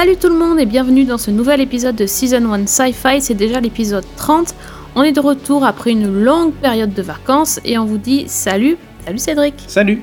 [0.00, 3.34] Salut tout le monde et bienvenue dans ce nouvel épisode de Season 1 Sci-Fi, c'est
[3.34, 4.54] déjà l'épisode 30.
[4.94, 8.76] On est de retour après une longue période de vacances et on vous dit salut,
[9.04, 9.54] salut Cédric.
[9.66, 10.00] Salut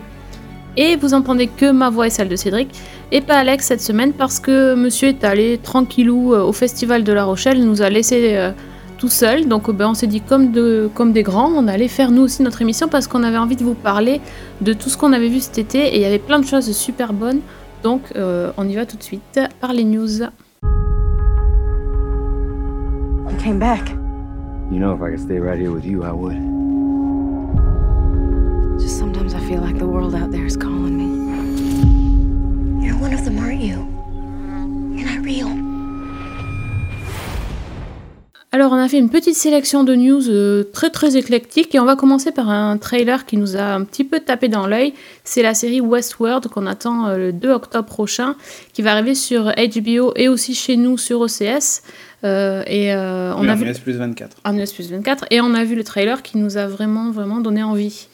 [0.76, 2.68] Et vous entendez que ma voix et celle de Cédric
[3.14, 7.14] et pas Alex cette semaine parce que monsieur est allé tranquillou euh, au festival de
[7.14, 8.52] La Rochelle, il nous a laissé euh,
[8.98, 9.48] tout seul.
[9.48, 12.44] Donc ben, on s'est dit comme, de, comme des grands, on allait faire nous aussi
[12.44, 14.20] notre émission parce qu'on avait envie de vous parler
[14.60, 16.70] de tout ce qu'on avait vu cet été et il y avait plein de choses
[16.76, 17.40] super bonnes.
[17.86, 20.24] Donc euh, on y va tout de suite par les news.
[23.30, 23.92] You came back.
[24.72, 26.36] You know, if I could stay right here with you, I would.
[28.80, 32.88] Just sometimes I feel like the world out there is calling me.
[32.88, 33.86] You're one of them, aren't you?
[34.98, 35.55] You're not real.
[38.56, 41.84] Alors on a fait une petite sélection de news euh, très très éclectique et on
[41.84, 44.94] va commencer par un trailer qui nous a un petit peu tapé dans l'œil.
[45.26, 48.38] C'est la série Westworld qu'on attend euh, le 2 octobre prochain,
[48.72, 51.84] qui va arriver sur HBO et aussi chez nous sur OCS.
[52.24, 54.38] Euh, et on a en vu US plus 24.
[54.46, 57.42] en US plus 24 et on a vu le trailer qui nous a vraiment vraiment
[57.42, 58.08] donné envie.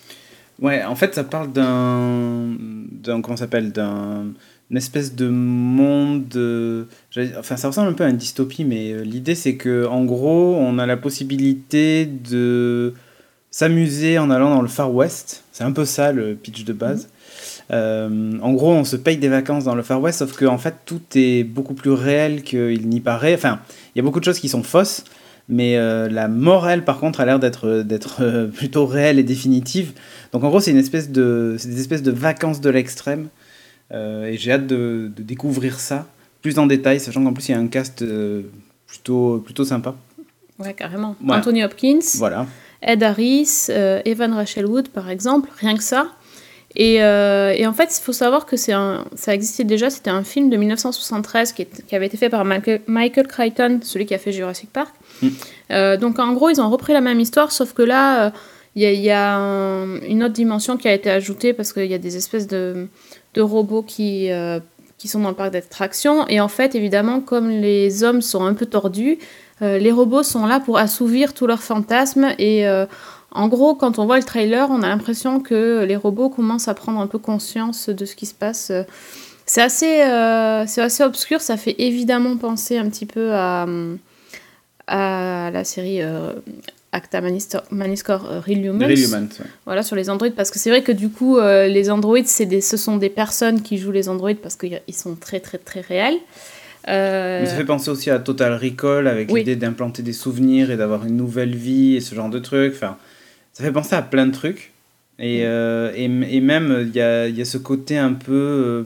[0.59, 2.55] Ouais, en fait, ça parle d'un.
[2.59, 4.25] d'un comment ça s'appelle D'un.
[4.71, 6.33] Une espèce de monde.
[6.37, 6.85] euh,
[7.37, 10.55] Enfin, ça ressemble un peu à une dystopie, mais euh, l'idée, c'est que en gros,
[10.55, 12.93] on a la possibilité de
[13.51, 15.43] s'amuser en allant dans le Far West.
[15.51, 17.09] C'est un peu ça le pitch de base.
[17.71, 20.57] Euh, en gros, on se paye des vacances dans le Far West, sauf que en
[20.57, 23.35] fait, tout est beaucoup plus réel qu'il n'y paraît.
[23.35, 23.59] Enfin,
[23.93, 25.03] il y a beaucoup de choses qui sont fausses,
[25.49, 29.91] mais euh, la morale, par contre, a l'air d'être d'être euh, plutôt réelle et définitive.
[30.31, 33.27] Donc, en gros, c'est une espèce de, c'est des espèces de vacances de l'extrême,
[33.93, 36.07] et j'ai hâte de, de découvrir ça
[36.41, 38.43] plus en détail, sachant qu'en plus il y a un cast euh,
[38.87, 39.95] plutôt plutôt sympa.
[40.59, 41.15] Ouais, carrément.
[41.23, 41.35] Ouais.
[41.35, 42.45] Anthony Hopkins, Voilà.
[42.81, 46.07] Ed Harris, euh, Evan Rachel Wood par exemple, rien que ça.
[46.75, 50.23] Et, euh, et en fait, il faut savoir que un, ça existait déjà, c'était un
[50.23, 54.13] film de 1973 qui, est- qui avait été fait par Michael, Michael Crichton, celui qui
[54.13, 54.95] a fait Jurassic Park.
[55.21, 55.27] Mm.
[55.71, 58.29] Euh, donc en gros, ils ont repris la même histoire, sauf que là, euh,
[58.77, 61.73] il y a, il y a un- une autre dimension qui a été ajoutée parce
[61.73, 62.87] qu'il y a des espèces de,
[63.33, 64.59] de robots qui, euh,
[64.97, 66.27] qui sont dans le parc d'attractions.
[66.27, 69.19] Et en fait, évidemment, comme les hommes sont un peu tordus,
[69.61, 72.85] euh, les robots sont là pour assouvir tous leurs fantasmes et euh,
[73.33, 76.73] en gros, quand on voit le trailer, on a l'impression que les robots commencent à
[76.73, 78.73] prendre un peu conscience de ce qui se passe.
[79.45, 79.99] C'est assez,
[80.67, 83.67] c'est assez obscur, ça fait évidemment penser un petit peu à,
[84.87, 86.01] à la série
[86.93, 88.95] Acta Manistor- Maniscore euh, ouais.
[89.65, 92.45] Voilà, sur les androïdes, parce que c'est vrai que du coup, euh, les androïdes, c'est
[92.45, 95.79] des, ce sont des personnes qui jouent les androïdes parce qu'ils sont très très très
[95.81, 96.17] réels.
[96.89, 99.39] Euh, Mais ça fait penser aussi à Total Recall avec Oui.
[99.41, 102.73] l'idée d'implanter des souvenirs et d'avoir une nouvelle vie et ce genre de trucs.
[102.73, 102.97] Enfin,
[103.53, 104.71] ça fait penser à plein de trucs.
[105.19, 108.85] Et, euh, et, et même, il y a, y a ce côté un peu.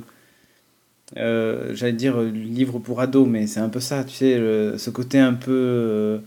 [1.15, 5.17] J'allais dire livre pour ados, mais c'est un peu ça, tu sais, le- ce côté
[5.17, 6.19] un peu.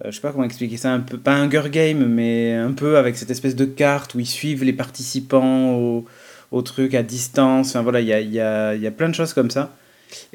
[0.00, 2.72] Euh, je sais pas comment expliquer ça, un peu, pas un Hunger Game, mais un
[2.72, 6.04] peu avec cette espèce de carte où ils suivent les participants au,
[6.50, 7.70] au truc à distance.
[7.70, 9.50] Enfin voilà, il y a, il y, a, il y a plein de choses comme
[9.50, 9.74] ça.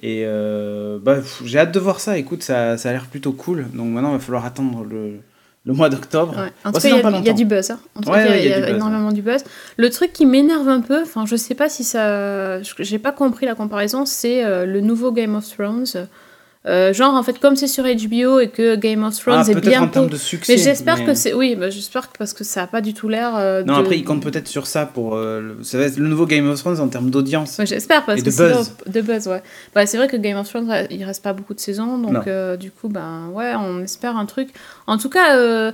[0.02, 2.18] Et euh, bah, j'ai hâte de voir ça.
[2.18, 3.68] Écoute, ça, ça a l'air plutôt cool.
[3.74, 5.20] Donc maintenant, il va falloir attendre le,
[5.66, 6.36] le mois d'octobre.
[6.38, 6.52] Ouais.
[6.66, 7.72] En Bah, tout cas, il y, a- y du buzz.
[7.72, 7.80] hein.
[7.96, 9.42] En tout Ouais, cas, il y a, énormément du buzz.
[9.78, 12.62] Le truc qui m'énerve un peu, enfin, je sais pas si ça.
[12.62, 15.86] J'ai pas compris la comparaison, c'est euh, le nouveau Game of Thrones.
[16.70, 19.56] Euh, genre, en fait, comme c'est sur HBO et que Game of Thrones Ah, est
[19.60, 19.82] bien.
[19.82, 20.54] en termes de succès.
[20.56, 21.34] Mais j'espère mais- que c'est.
[21.34, 23.36] Oui, bah, j'espère que parce que ça a pas du tout l'air.
[23.36, 25.16] euh, Non, de- après, ils comptent peut-être sur ça pour.
[25.16, 27.58] euh, le- ça va être le nouveau Game of Thrones en termes d'audience.
[27.58, 28.72] Ouais, j'espère parce Et que de sinon- buzz.
[28.86, 29.42] de buzz, ouais.
[29.74, 32.30] Bah, c'est vrai que Game of Thrones, il reste pas beaucoup de saisons, donc
[32.60, 34.50] du coup, ben ouais, on espère un truc.
[34.86, 35.72] En tout cas,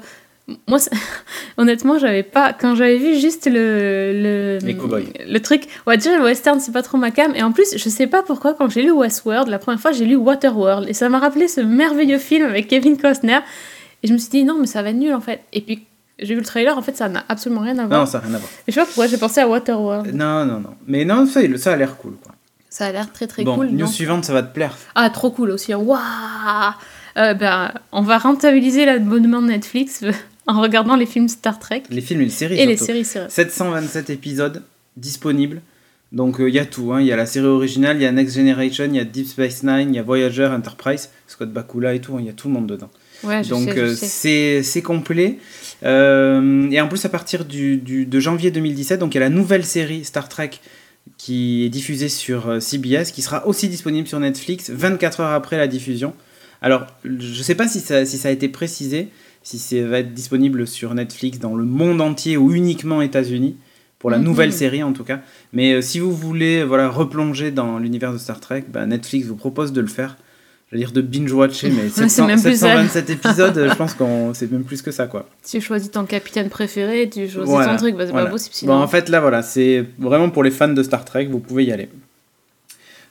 [0.67, 0.77] moi,
[1.57, 4.77] honnêtement, j'avais pas quand j'avais vu juste le le, Les
[5.31, 5.63] le truc.
[5.87, 7.33] Ouais, déjà le western, c'est pas trop ma cam.
[7.35, 10.05] Et en plus, je sais pas pourquoi quand j'ai lu Westworld, la première fois, j'ai
[10.05, 13.39] lu Waterworld et ça m'a rappelé ce merveilleux film avec Kevin Costner.
[14.03, 15.41] Et je me suis dit non, mais ça va être nul en fait.
[15.53, 15.83] Et puis
[16.19, 18.01] j'ai vu le trailer, en fait, ça n'a absolument rien à voir.
[18.01, 18.49] Non, ça n'a rien à voir.
[18.67, 20.13] Et je sais pas pourquoi j'ai pensé à Waterworld.
[20.15, 20.75] Non, non, non.
[20.87, 22.13] Mais non, ça, ça a l'air cool.
[22.23, 22.33] Quoi.
[22.69, 23.67] Ça a l'air très très bon, cool.
[23.71, 24.77] news suivante, ça va te plaire.
[24.95, 25.73] Ah, trop cool aussi.
[25.73, 25.77] hein.
[25.79, 25.99] Waouh
[27.17, 30.03] Euh, ben, On va rentabiliser l'abonnement de Netflix
[30.53, 32.59] en regardant les films Star Trek Les films et les séries.
[32.59, 33.05] et les séries.
[33.05, 33.27] séries.
[33.29, 34.61] 727 épisodes
[34.97, 35.61] disponibles.
[36.11, 37.01] Donc il y a tout, hein.
[37.01, 39.27] il y a la série originale, il y a Next Generation, il y a Deep
[39.27, 42.19] Space Nine, il y a Voyager, Enterprise, Scott Bakula et tout, hein.
[42.21, 42.89] il y a tout le monde dedans.
[43.23, 45.39] Ouais, je Donc euh, c'est c'est complet.
[45.83, 49.23] Euh, et en plus à partir du, du- de janvier 2017, donc il y a
[49.27, 50.51] la nouvelle série Star Trek
[51.17, 55.57] qui est diffusée sur euh, CBS, qui sera aussi disponible sur Netflix 24 heures après
[55.57, 56.13] la diffusion.
[56.61, 59.09] Alors je sais pas si ça, si ça a été précisé,
[59.45, 63.55] si ça va être disponible sur Netflix dans le monde entier ou uniquement États-Unis.
[63.99, 64.25] Pour la Mhm.
[64.25, 65.21] nouvelle série en tout cas.
[65.53, 69.35] Mais euh, si vous voulez voilà, replonger dans l'univers de Star Trek, bah, Netflix vous
[69.37, 70.17] propose de le faire.
[70.69, 72.67] Je veux dire de binge-watcher, mais c'est 700 même plus ça.
[72.75, 75.07] 727 épisodes, euh, je pense qu'on c'est même plus que ça.
[75.07, 75.27] quoi.
[75.49, 78.25] Tu choisis ton capitaine préféré, tu choisis Voilà, ton truc, bah, c'est voilà.
[78.27, 81.25] pas possible Bon, en fait, là, voilà, c'est vraiment pour les fans de Star Trek,
[81.25, 81.89] vous pouvez y aller.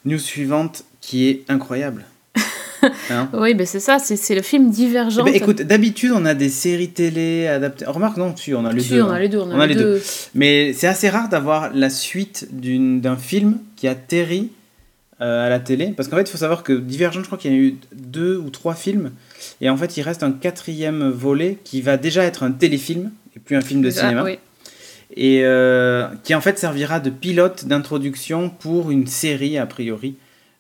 [0.05, 2.05] News suivante qui est incroyable.
[3.11, 5.25] Hein Oui, ben c'est ça, c'est le film Eh Divergente.
[5.27, 7.85] ben, écoute, d'habitude, on a des séries télé adaptées.
[7.87, 9.03] Remarque, non, tu, on a les Si, deux.
[9.03, 9.15] on hein.
[9.15, 10.03] a les deux, on a, On a les les deux.
[10.35, 14.51] Mais c'est assez rare d'avoir la suite d'un film qui atterrit
[15.21, 15.93] euh, à la télé.
[15.97, 18.37] Parce qu'en fait, il faut savoir que Divergent, je crois qu'il y a eu deux
[18.37, 19.13] ou trois films.
[19.61, 23.41] Et en fait, il reste un quatrième volet qui va déjà être un téléfilm et
[23.41, 24.25] plus un film de Ah, cinéma.
[24.25, 24.39] oui.
[25.17, 30.17] Et euh, qui en fait servira de pilote d'introduction pour une série, a priori,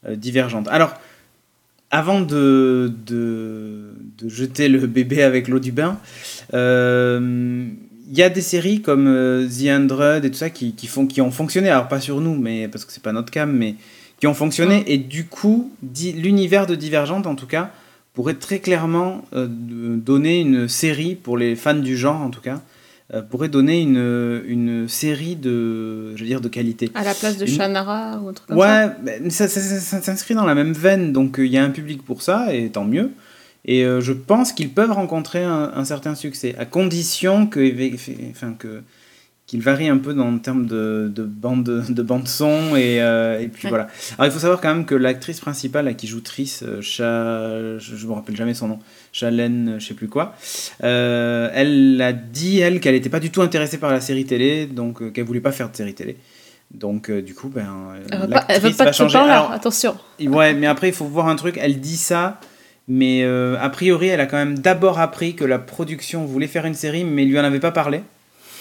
[0.07, 0.69] euh, divergente.
[0.71, 0.95] Alors,
[1.95, 6.01] avant de, de, de jeter le bébé avec l'eau du bain,
[6.53, 7.69] euh,
[8.11, 11.07] il y a des séries comme euh, The Hundred et tout ça qui, qui, font,
[11.07, 13.77] qui ont fonctionné, alors pas sur nous, mais parce que c'est pas notre cam, mais
[14.19, 14.83] qui ont fonctionné.
[14.89, 15.71] Et du coup,
[16.03, 17.71] l'univers de Divergente, en tout cas,
[18.13, 22.61] pourrait très clairement euh, donner une série, pour les fans du genre en tout cas,
[23.15, 26.91] euh, pourrait donner une, une série de, je veux dire, de qualité.
[26.95, 28.97] À la place de Une- Shannara ou un truc comme ça.
[29.07, 31.65] Ouais, ça, ça- ça- ça s'inscrit dans la même veine, donc euh, il y a
[31.65, 33.11] un public pour ça, et tant mieux.
[33.67, 37.61] Et euh, je pense qu'ils peuvent rencontrer un, un certain succès, à condition que,
[38.31, 38.83] enfin, que,
[39.47, 43.39] qu'ils varient un peu dans le terme de, de bande, de bande son, et, euh,
[43.41, 43.69] et puis Ouais.
[43.71, 43.89] voilà.
[44.19, 47.79] Alors il faut savoir quand même que l'actrice principale, là, qui joue Triss, euh, Cha-
[47.79, 48.79] je me rappelle jamais son nom,
[49.13, 50.35] Chalène, je sais plus quoi,
[50.83, 54.67] euh, elle a dit, elle, qu'elle n'était pas du tout intéressée par la série télé,
[54.67, 56.17] donc euh, qu'elle voulait pas faire de série télé.
[56.73, 57.67] Donc, euh, du coup, ben,
[58.11, 59.19] Elle pas, elle veut l'actrice pas va changer.
[59.19, 59.95] pain-là, Alors, attention.
[60.27, 61.57] Ouais, mais après, il faut voir un truc.
[61.61, 62.41] Elle dit ça,
[62.89, 66.65] mais euh, a priori, elle a quand même d'abord appris que la production voulait faire
[66.65, 68.01] une série, mais lui en avait pas parlé.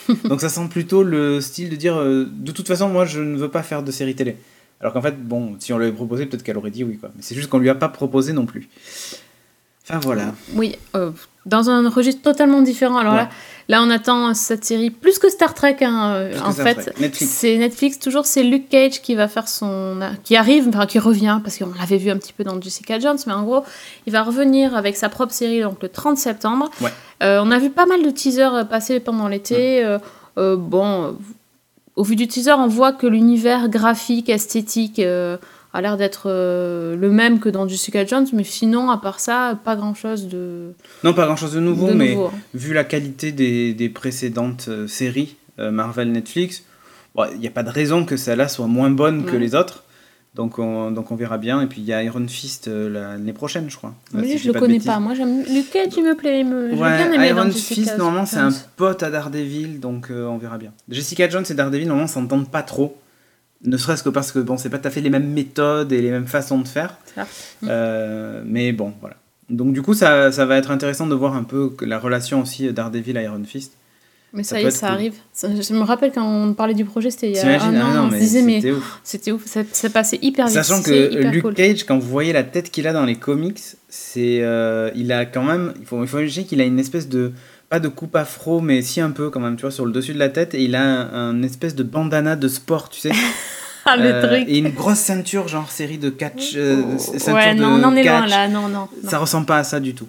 [0.25, 3.38] Donc ça sent plutôt le style de dire euh, de toute façon, moi, je ne
[3.38, 4.38] veux pas faire de série télé.
[4.79, 7.09] Alors qu'en fait, bon, si on lui avait proposé, peut-être qu'elle aurait dit oui, quoi.
[7.15, 8.67] Mais c'est juste qu'on lui a pas proposé non plus.
[9.83, 10.33] Enfin voilà.
[10.53, 11.11] Oui, euh,
[11.45, 12.98] dans un registre totalement différent.
[12.98, 13.19] Alors Ouais.
[13.19, 13.30] là,
[13.69, 16.94] là, on attend cette série plus que Star Trek, hein, en Star fait.
[17.13, 20.00] C'est Netflix, toujours, c'est Luke Cage qui va faire son.
[20.24, 23.18] qui arrive, enfin, qui revient, parce qu'on l'avait vu un petit peu dans Jessica Jones,
[23.28, 23.63] mais en gros,
[24.07, 26.69] il va revenir avec sa propre série, donc le 30 septembre.
[26.81, 26.90] Ouais.
[27.24, 29.84] Euh, on a vu pas mal de teasers euh, passer pendant l'été.
[29.84, 29.98] euh,
[30.38, 31.16] euh, bon,
[31.95, 35.01] au vu du teaser, on voit que l'univers graphique, esthétique.
[35.73, 39.59] A l'air d'être euh, le même que dans Jessica Jones, mais sinon, à part ça,
[39.65, 40.73] pas grand chose de,
[41.03, 42.27] Non, pas grand chose de nouveau, de mais nouveau.
[42.27, 42.39] hein.
[42.53, 46.63] vu la qualité des, des précédentes euh, séries euh, Marvel Netflix,
[47.33, 49.83] il n'y a pas de raison que celle-là soit moins bonne que les autres.
[50.35, 51.61] Donc on, donc on verra bien.
[51.61, 53.93] Et puis il y a Iron Fist euh, la- l'année prochaine, je crois.
[54.13, 54.99] Mais Euh, si lui, je le connais pas.
[54.99, 56.39] Moi, j'aime Luke Cage, il me plaît.
[56.39, 60.39] il me- Ouais, bien Iron Fist, normalement, c'est un pote à Daredevil, donc euh, on
[60.39, 60.71] verra bien.
[60.89, 62.97] Jessica Jones et Daredevil, normalement, s'entendent pas trop.
[63.65, 66.01] Ne serait-ce que parce que bon, c'est pas tout à fait les mêmes méthodes et
[66.01, 66.97] les mêmes façons de faire.
[67.15, 67.25] Ça.
[67.67, 69.15] Euh, mais bon, voilà.
[69.49, 72.71] Donc du coup, ça, ça va être intéressant de voir un peu la relation aussi
[72.73, 73.73] Daredevil-Iron Fist.
[74.35, 74.95] Mais ça ça, y est, ça cool.
[74.95, 75.13] arrive.
[75.31, 77.67] Ça- Je me rappelle quand on parlait du projet, c'était il y a un Ah
[77.67, 77.71] an.
[77.93, 78.99] non, on se disait, mais c'était ouf.
[79.03, 79.45] c'était ouf.
[79.45, 80.55] Ça, ça passait hyper vite.
[80.55, 81.53] Sachant que hyper Luke cool.
[81.53, 85.25] Cage, quand vous voyez la tête qu'il a dans les comics, c'est, euh, il a
[85.25, 87.31] quand même, il faut, il faut imaginer qu'il a une espèce de,
[87.73, 90.13] pas de coupe afro, mais si un peu quand même, tu vois, sur le dessus
[90.13, 93.09] de la tête, et il a un, un espèce de bandana de sport, tu sais,
[93.85, 94.47] Ah, le Euh, truc.
[94.47, 97.95] et une grosse ceinture, genre série de catch, euh, ceinture ouais, de non, on en
[97.95, 98.47] est loin là.
[98.47, 98.87] Non, non.
[99.03, 99.09] non.
[99.09, 100.07] Ça ressemble pas à ça du tout.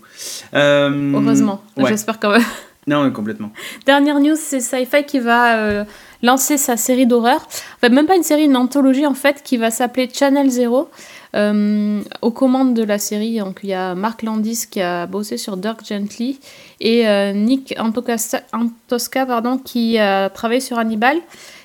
[0.52, 1.62] Euh, Heureusement.
[1.78, 1.88] ouais.
[1.88, 2.44] J'espère quand même.
[2.86, 3.50] Non, complètement.
[3.86, 5.86] Dernière news, c'est Sci-Fi qui va
[6.24, 7.46] lancer sa série d'horreur.
[7.76, 10.88] Enfin, même pas une série, une anthologie en fait, qui va s'appeler Channel Zero.
[11.36, 15.36] Euh, aux commandes de la série, donc il y a Mark Landis qui a bossé
[15.36, 16.38] sur Dirk Gently
[16.80, 21.16] et euh, Nick Antosca, Antosca, pardon, qui a travaillé sur Hannibal.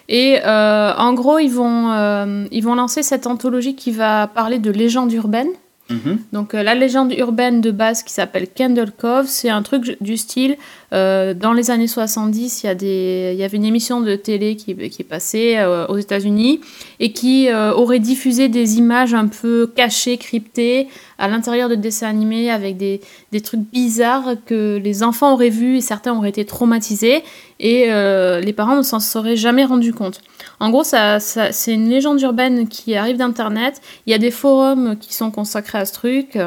[0.08, 4.72] Et euh, en gros, ils vont, ils vont lancer cette anthologie qui va parler de
[4.72, 5.52] légendes urbaines.
[5.92, 6.20] Mhm.
[6.34, 10.58] Donc la légende urbaine de base qui s'appelle Candle Cove, c'est un truc du style,
[10.92, 15.56] euh, dans les années 70, il y, avait une émission de télé qui, est passée
[15.58, 16.62] euh, aux États-Unis
[17.00, 22.08] et qui euh, aurait diffusé des images un peu cachées, cryptées, à l'intérieur de dessins
[22.08, 23.02] animés avec des,
[23.44, 27.24] trucs bizarres que les enfants auraient vus et certains auraient été traumatisés
[27.60, 30.22] et les parents ne s'en seraient jamais rendus compte.
[30.62, 33.82] En gros, c'est une légende urbaine qui arrive d'Internet.
[34.06, 36.38] Il y a des forums qui sont consacrés à ce truc.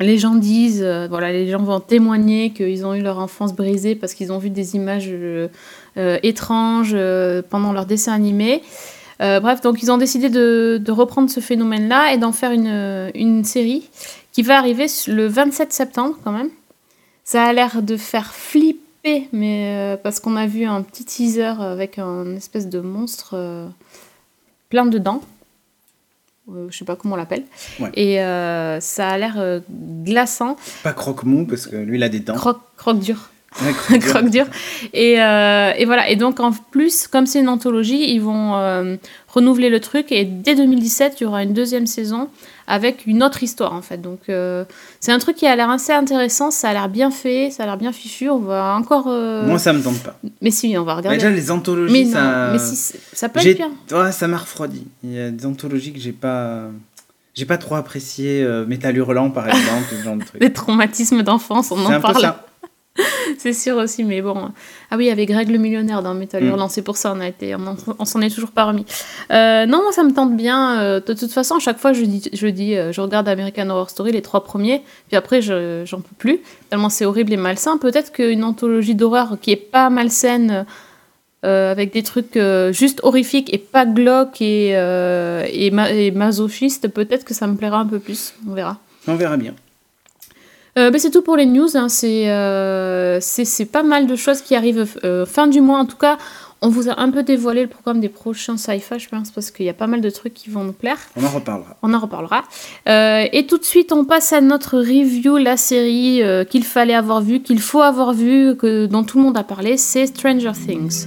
[0.00, 3.96] Les gens disent, euh, voilà, les gens vont témoigner qu'ils ont eu leur enfance brisée
[3.96, 5.48] parce qu'ils ont vu des images euh,
[5.96, 6.96] euh, étranges
[7.50, 8.62] pendant leur dessin animé.
[9.20, 13.90] Bref, donc ils ont décidé de, reprendre ce phénomène-là et d'en faire une, série
[14.30, 16.50] qui va arriver le 27 septembre quand même.
[17.24, 21.98] Ça a l'air de faire flippé, mais parce qu'on a vu un petit teaser avec
[21.98, 23.36] un espèce de monstre
[24.68, 25.22] plein de dents.
[26.50, 27.44] Euh, je sais pas comment on l'appelle.
[27.78, 27.90] Ouais.
[27.94, 32.20] Et euh, ça a l'air euh, glaçant, Pas croque-mou, parce que lui, il a des
[32.20, 32.34] dents.
[32.34, 33.30] croque, croque dur.
[33.62, 34.08] Ouais, croque-dur.
[34.08, 34.46] croque dur.
[34.92, 36.08] Et, euh, et voilà.
[36.08, 40.10] Et donc, en plus, comme c'est une anthologie, ils vont renouveler le truc.
[40.12, 42.28] Et dès 2017, il y aura une deuxième saison
[42.68, 43.96] avec une autre histoire, en fait.
[44.00, 44.64] Donc, euh,
[45.00, 46.50] c'est un truc qui a l'air assez intéressant.
[46.50, 47.50] Ça a l'air bien fait.
[47.50, 48.28] Ça a l'air bien fichu.
[48.28, 49.06] On va encore.
[49.08, 50.16] euh, Moi, ça me tente pas.
[50.42, 51.16] Mais si, on va regarder.
[51.18, 52.50] Déjà, les anthologies, mais non, ça...
[52.52, 52.76] mais si,
[53.12, 53.70] ça peut être bien.
[53.90, 54.86] Ouais, ça m'a refroidi.
[55.02, 56.64] Il y a des anthologies que j'ai pas...
[57.34, 58.42] J'ai pas trop apprécié.
[58.42, 60.40] Euh, Métal Hurlant, par exemple, ce genre de truc.
[60.40, 62.20] Des traumatismes d'enfance, on en parle.
[62.20, 62.44] ça.
[63.38, 64.50] C'est sûr aussi, mais bon.
[64.90, 66.46] Ah oui, avec Greg le millionnaire dans Metal Mm.
[66.48, 68.84] Hurlant, c'est pour ça on a été, on, en- on s'en est toujours pas remis.
[69.30, 70.80] Euh, non, moi ça me tente bien.
[70.80, 73.68] euh, de toute façon, à chaque fois je dis, je dis, euh, je regarde American
[73.70, 76.40] Horror Story les trois premiers, puis après je j'en peux plus.
[76.70, 77.78] Tellement c'est horrible et malsain.
[77.78, 80.66] Peut-être qu'une anthologie d'horreur qui est pas malsaine.
[81.44, 86.10] euh, avec des trucs euh, juste horrifiques et pas glauques et, euh, et, ma- et
[86.10, 88.34] masochistes, peut-être que ça me plaira un peu plus.
[88.48, 88.78] On verra.
[89.06, 89.54] On verra bien.
[90.76, 91.76] Euh, ben, c'est tout pour les news.
[91.76, 91.88] hein.
[91.88, 95.78] C'est euh, c'est- c'est pas mal de choses qui arrivent euh, fin du mois.
[95.78, 96.18] En tout cas,
[96.60, 99.64] on vous a un peu dévoilé le programme des prochains sci-fi, je pense, parce qu'il
[99.64, 100.98] y a pas mal de trucs qui vont nous plaire.
[101.16, 101.76] On en reparlera.
[101.82, 102.42] On en reparlera.
[102.88, 106.20] Euh, et tout de suite, on passe à notre review, la série
[106.50, 109.76] qu'il fallait avoir vue, qu'il faut avoir vue, que, dont tout le monde a parlé.
[109.76, 111.06] C'est Stranger Things.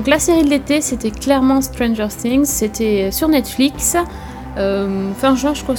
[0.00, 2.46] Donc la série de l'été, c'était clairement Stranger Things.
[2.46, 3.98] C'était sur Netflix.
[4.56, 5.74] Euh, fin juin, je crois,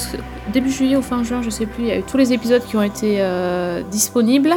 [0.53, 1.85] début juillet ou fin juin, je sais plus.
[1.85, 4.53] Il y a eu tous les épisodes qui ont été euh, disponibles.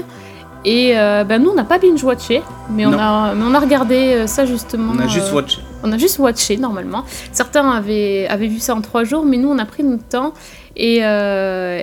[0.66, 3.94] Et euh, ben nous, on n'a pas binge-watché, mais, on a- mais on a regardé
[4.12, 4.92] euh, ça justement.
[4.94, 5.61] On a juste euh, watché.
[5.83, 7.04] on a juste watché normalement.
[7.33, 10.35] Certains avaient, avaient vu ça en trois jours, mais nous on a pris notre temps.
[10.76, 11.83] Et, euh,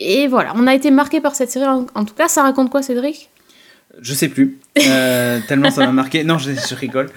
[0.00, 1.64] et voilà, on a été marqué par cette série.
[1.66, 3.30] En, en tout cas, ça raconte quoi, Cédric?
[4.00, 4.58] Je sais plus.
[4.78, 6.24] Euh, tellement ça m'a marqué.
[6.24, 7.08] Non, je, je rigole.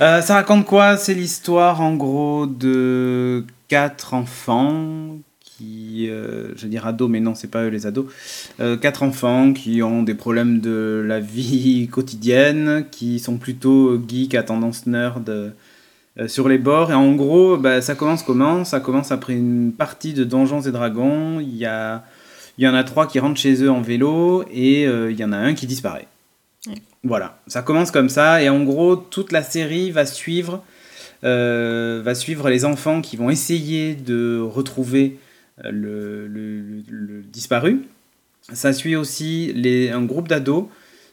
[0.00, 6.68] Euh, ça raconte quoi C'est l'histoire en gros de quatre enfants qui, euh, je vais
[6.68, 8.06] dire ados, mais non, c'est pas eux les ados.
[8.80, 14.42] Quatre enfants qui ont des problèmes de la vie quotidienne, qui sont plutôt geeks à
[14.42, 15.54] tendance nerd.
[16.26, 18.64] sur les bords et en gros bah, ça commence comment?
[18.64, 22.04] Ça commence après une partie de Donjons et Dragons il y a
[22.60, 25.24] il y en a trois qui rentrent chez eux en vélo et euh, il y
[25.24, 26.06] en a un qui disparaît
[27.02, 30.62] voilà, ça commence comme ça, et en gros, toute la série va suivre,
[31.24, 35.18] euh, va suivre les enfants qui vont essayer de retrouver
[35.64, 37.82] euh, le, disparu.
[38.52, 40.66] Ça suit aussi les, un groupe d'ados,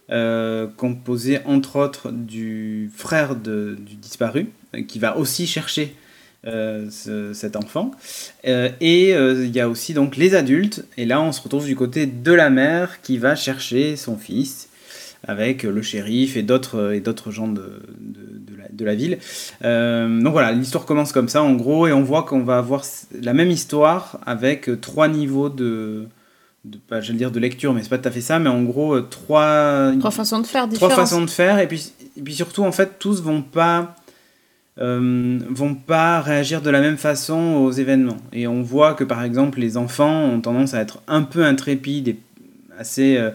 [0.09, 4.47] euh, composé entre autres du frère du disparu,
[4.87, 5.95] qui va aussi chercher
[6.43, 7.91] ce- cet enfant.
[8.43, 12.05] Et il y a aussi donc les adultes, et là on se retrouve du côté
[12.05, 14.66] de la mère qui va chercher son fils
[15.27, 19.17] avec le shérif et d'autres et d'autres gens de, de, de la, de la ville.
[19.65, 22.83] Euh, donc voilà, l'histoire commence comme ça en gros et on voit qu'on va avoir
[23.21, 26.05] la même histoire avec trois niveaux de,
[26.65, 28.49] de pas je vais dire de lecture mais c'est pas tout à fait ça mais
[28.49, 30.95] en gros euh, trois Trois façons de faire trois différentes.
[30.95, 33.95] façons de faire et puis et puis surtout en fait tous vont pas
[34.79, 39.23] euh, vont pas réagir de la même façon aux événements et on voit que par
[39.23, 42.19] exemple les enfants ont tendance à être un peu intrépides et
[42.77, 43.31] assez euh,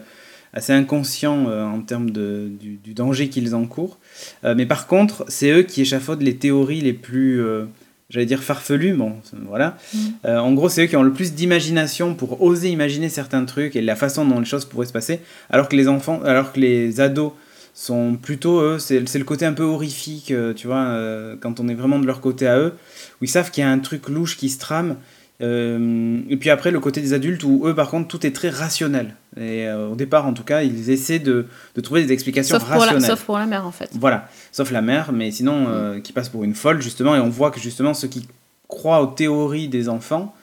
[0.53, 3.97] assez inconscients euh, en termes de, du, du danger qu'ils encourent.
[4.43, 7.65] Euh, mais par contre, c'est eux qui échafaudent les théories les plus, euh,
[8.09, 9.13] j'allais dire farfelues, bon,
[9.47, 9.77] voilà.
[9.93, 9.97] Mm.
[10.27, 13.81] En gros, c'est eux qui ont le plus d'imagination pour oser imaginer certains trucs et
[13.81, 15.19] la façon dont les choses pourraient se passer,
[15.49, 17.31] alors que les enfants, alors que les ados
[17.73, 20.95] sont plutôt, eux, c'est le côté un peu horrifique, tu vois,
[21.41, 22.73] quand on est vraiment de leur côté à eux,
[23.19, 24.97] où ils savent qu'il y a un truc louche qui se trame.
[25.43, 28.49] Euh, et puis après, le côté des adultes où eux, par contre, tout est très
[28.49, 29.15] rationnel.
[29.35, 32.63] Et euh, au départ, en tout cas, ils essaient de, de trouver des explications Sauf
[32.63, 33.09] pour, la, rationnelles.
[33.09, 33.89] sauf pour la mère, en fait.
[33.93, 37.29] Voilà, sauf la mère, mais sinon, euh, qui passe pour une folle, justement, et on
[37.29, 38.27] voit que justement, ceux qui
[38.67, 40.33] croient aux théories des enfants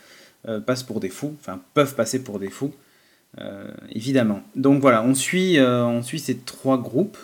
[0.66, 2.72] passent pour des fous, enfin, peuvent passer pour des fous,
[3.90, 4.40] évidemment.
[4.56, 7.18] Donc voilà, on suit, on suit ces trois groupes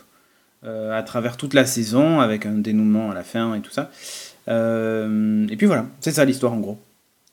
[0.64, 3.90] à travers toute la saison, avec un dénouement à la fin et tout ça.
[4.48, 6.78] Et puis voilà, c'est ça l'histoire en gros.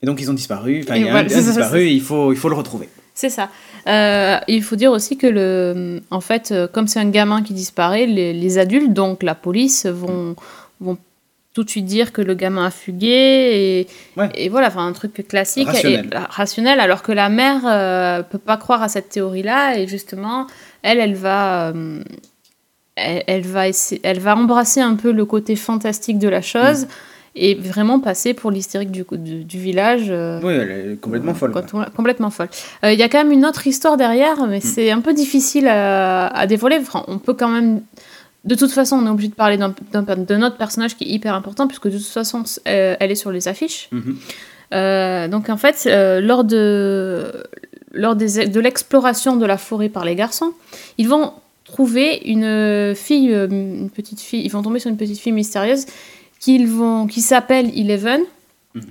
[0.04, 1.80] Et donc ils ont disparu, enfin il y a voilà, un, c'est un ça, disparu
[1.84, 2.90] et il faut, il faut le retrouver.
[3.14, 3.48] C'est ça.
[3.86, 7.54] Euh, il faut dire aussi que, le, en fait, euh, comme c'est un gamin qui
[7.54, 10.36] disparaît, les, les adultes, donc la police, vont,
[10.78, 10.98] vont
[11.54, 13.06] tout de suite dire que le gamin a fugué
[13.78, 13.86] et,
[14.20, 14.28] Ouais.
[14.34, 16.10] et voilà, enfin un truc classique Rationnel.
[16.12, 20.46] et rationnel, alors que la mère euh, peut pas croire à cette théorie-là et justement,
[20.82, 22.02] elle, elle va, euh,
[22.96, 26.82] elle, elle va essayer, elle va embrasser un peu le côté fantastique de la chose
[26.82, 26.88] Mm.
[27.36, 30.06] Et vraiment passer pour l'hystérique du, du, du village.
[30.08, 31.50] euh, Oui, elle est complètement folle.
[31.52, 31.62] quoi.
[31.96, 32.48] complètement folle.
[32.84, 35.66] Euh, Il y a quand même une autre histoire derrière, mais c'est un peu difficile
[35.66, 36.78] à, à dévoiler.
[36.80, 37.80] Enfin, on peut quand même.
[38.44, 39.74] De toute façon, on est obligé de parler d'un-
[40.38, 43.48] notre personnage qui est hyper important, puisque de toute façon, euh, elle est sur les
[43.48, 43.88] affiches.
[43.90, 44.16] Mhm.
[45.30, 45.88] Donc, en fait,
[46.20, 47.32] lors, de,
[47.92, 50.52] lors des, de l'exploration de la forêt par les garçons,
[50.98, 51.32] ils vont
[51.64, 55.86] trouver une fille, une petite fille, ils vont tomber sur une petite fille mystérieuse
[56.40, 58.20] qu'ils vont, qui s'appelle Eleven
[58.74, 58.82] Mhm.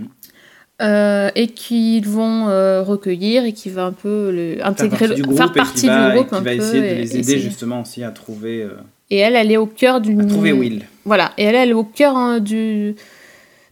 [0.82, 5.08] euh, et qu'ils vont euh, recueillir et qui va un peu le, Faire intégrer partie
[5.10, 6.56] le- du groupe, faire et qui partie va, du groupe et qui un va peu
[6.58, 7.40] essayer de les aider essayer.
[7.40, 8.70] justement aussi à trouver, euh,
[9.10, 10.84] et elle elle est au cœur d'une trouver Will.
[11.06, 12.96] voilà et elle elle est au cœur hein, du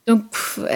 [0.08, 0.24] donc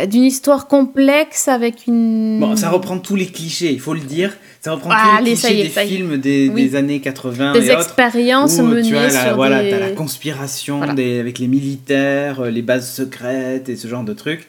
[0.09, 4.33] d'une histoire complexe avec une Bon, ça reprend tous les clichés, il faut le dire.
[4.61, 6.63] Ça reprend Ah, tous les clichés est, des films des, Oui.
[6.69, 7.81] des années 80 des et autres.
[7.81, 10.93] expériences où, menées tu vois, la, sur voilà, des t'as la conspiration Voilà.
[10.93, 14.47] des, avec les militaires, euh, les bases secrètes et ce genre de trucs.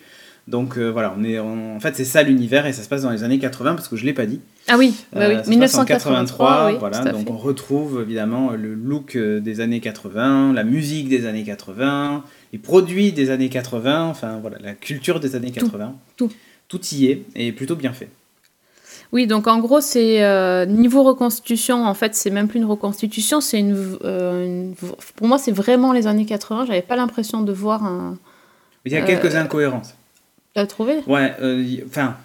[0.49, 3.03] Donc euh, voilà, on est, on- en fait c'est ça l'univers et ça se passe
[3.03, 4.41] dans les années 80 parce que je l'ai pas dit.
[4.69, 5.41] ah oui, bah Euh, oui.
[5.45, 10.63] en 1983 oui, voilà, donc on retrouve évidemment le look euh, des années 80, la
[10.63, 12.23] musique des années 80,
[12.53, 15.95] les produits des années 80, enfin voilà, la culture des années 80.
[16.17, 16.31] tout.
[16.69, 18.09] Tout y est et plutôt bien fait.
[19.13, 23.41] Oui, donc en gros, c'est euh, niveau reconstitution, en fait, c'est même plus une reconstitution,
[23.41, 24.75] c'est une, euh, une
[25.15, 26.67] Pour moi, c'est vraiment les années 80.
[26.67, 28.19] J'avais pas l'impression de voir un.
[28.85, 29.95] Il y a Euh, quelques incohérences.
[30.55, 30.95] T'as trouvé?
[31.07, 32.17] Ouais, euh, enfin,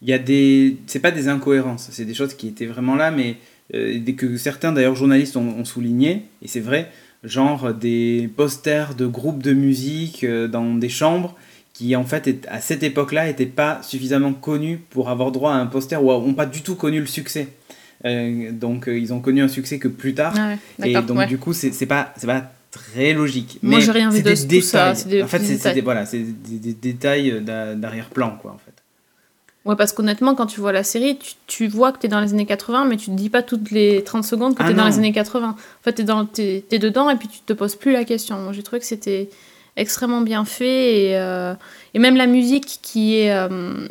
[0.00, 0.76] il y a des.
[0.86, 3.36] C'est pas des incohérences, c'est des choses qui étaient vraiment là, mais
[3.74, 6.90] euh, que certains d'ailleurs journalistes ont, ont souligné, et c'est vrai,
[7.24, 11.36] genre des posters de groupes de musique euh, dans des chambres
[11.72, 15.66] qui en fait à cette époque-là n'étaient pas suffisamment connus pour avoir droit à un
[15.66, 17.48] poster ou n'ont pas du tout connu le succès.
[18.04, 20.34] Euh, donc euh, ils ont connu un succès que plus tard.
[20.36, 21.26] Ah ouais, Et donc ouais.
[21.26, 23.58] du coup, c'est pas, c'est pas très logique.
[23.62, 25.04] Moi, Mais j'ai rien vu de tout ça, détails.
[25.10, 28.81] des en fait, c'est des, voilà, c'est des, des détails d'a- d'arrière-plan, quoi, en fait.
[29.64, 32.32] Ouais, parce qu'honnêtement, quand tu vois la série, tu, tu vois que t'es dans les
[32.32, 34.82] années 80, mais tu te dis pas toutes les 30 secondes que Ah t'es dans
[34.82, 34.88] non.
[34.88, 35.50] les années 80.
[35.50, 38.36] En fait, t'es, dans, t'es, t'es dedans et puis tu te poses plus la question.
[38.40, 39.30] Moi, j'ai trouvé que c'était
[39.76, 41.54] extrêmement bien fait et, euh,
[41.94, 43.86] et même la musique qui est, euh,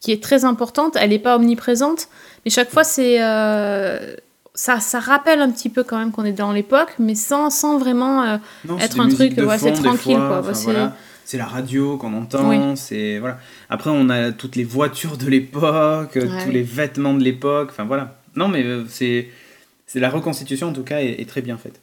[0.00, 2.08] qui est très importante, elle n'est pas omniprésente,
[2.44, 3.22] mais chaque fois, c'est.
[3.22, 4.14] euh,
[4.56, 7.78] ça, ça rappelle un petit peu quand même qu'on est dans l'époque, mais sans, sans
[7.78, 8.38] vraiment.
[8.66, 10.38] Non, Être un truc, ouais, c'est fond, tranquille, fois, quoi.
[10.40, 10.96] enfin, c'est- voilà.
[11.24, 13.38] C'est la radio qu'on entend, c'est voilà.
[13.70, 16.44] Après, on a toutes les voitures de l'époque, Ouais.
[16.44, 18.18] tous les vêtements de l'époque, enfin voilà.
[18.36, 19.28] Non, mais euh, c'est
[19.86, 21.80] c'est la reconstitution en tout cas est, est très bien faite.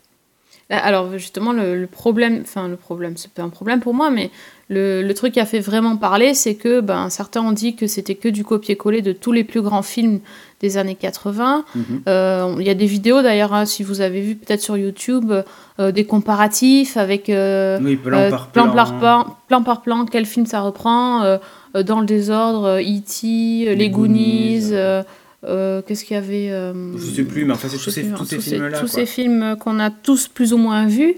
[0.71, 4.09] Là, Alors justement, le, le problème, enfin le problème, c'est pas un problème pour moi,
[4.09, 4.31] mais
[4.69, 7.87] le, le truc qui a fait vraiment parler, c'est que ben, certains ont dit que
[7.87, 10.21] c'était que du copier-coller de tous les plus grands films
[10.61, 11.65] des années 80.
[11.75, 11.83] Mhm.
[12.07, 15.33] Euh, Il y a des vidéos d'ailleurs, hein, si vous avez vu peut-être sur YouTube,
[15.79, 18.73] euh, des comparatifs avec euh, Oui, plan par plan, plan.
[18.73, 21.37] par plan, plan par plan, quel film ça reprend,
[21.73, 25.03] dans le désordre, E.T., Les, Goonies, Goonies,
[25.43, 28.13] euh, qu'est-ce qu'il y avait euh, Je sais plus, mais enfin c'est tous ces, tous
[28.21, 28.79] hein, ces tous ces- films-là.
[28.79, 28.99] Tous quoi.
[28.99, 31.15] ces films qu'on a tous plus ou moins vus.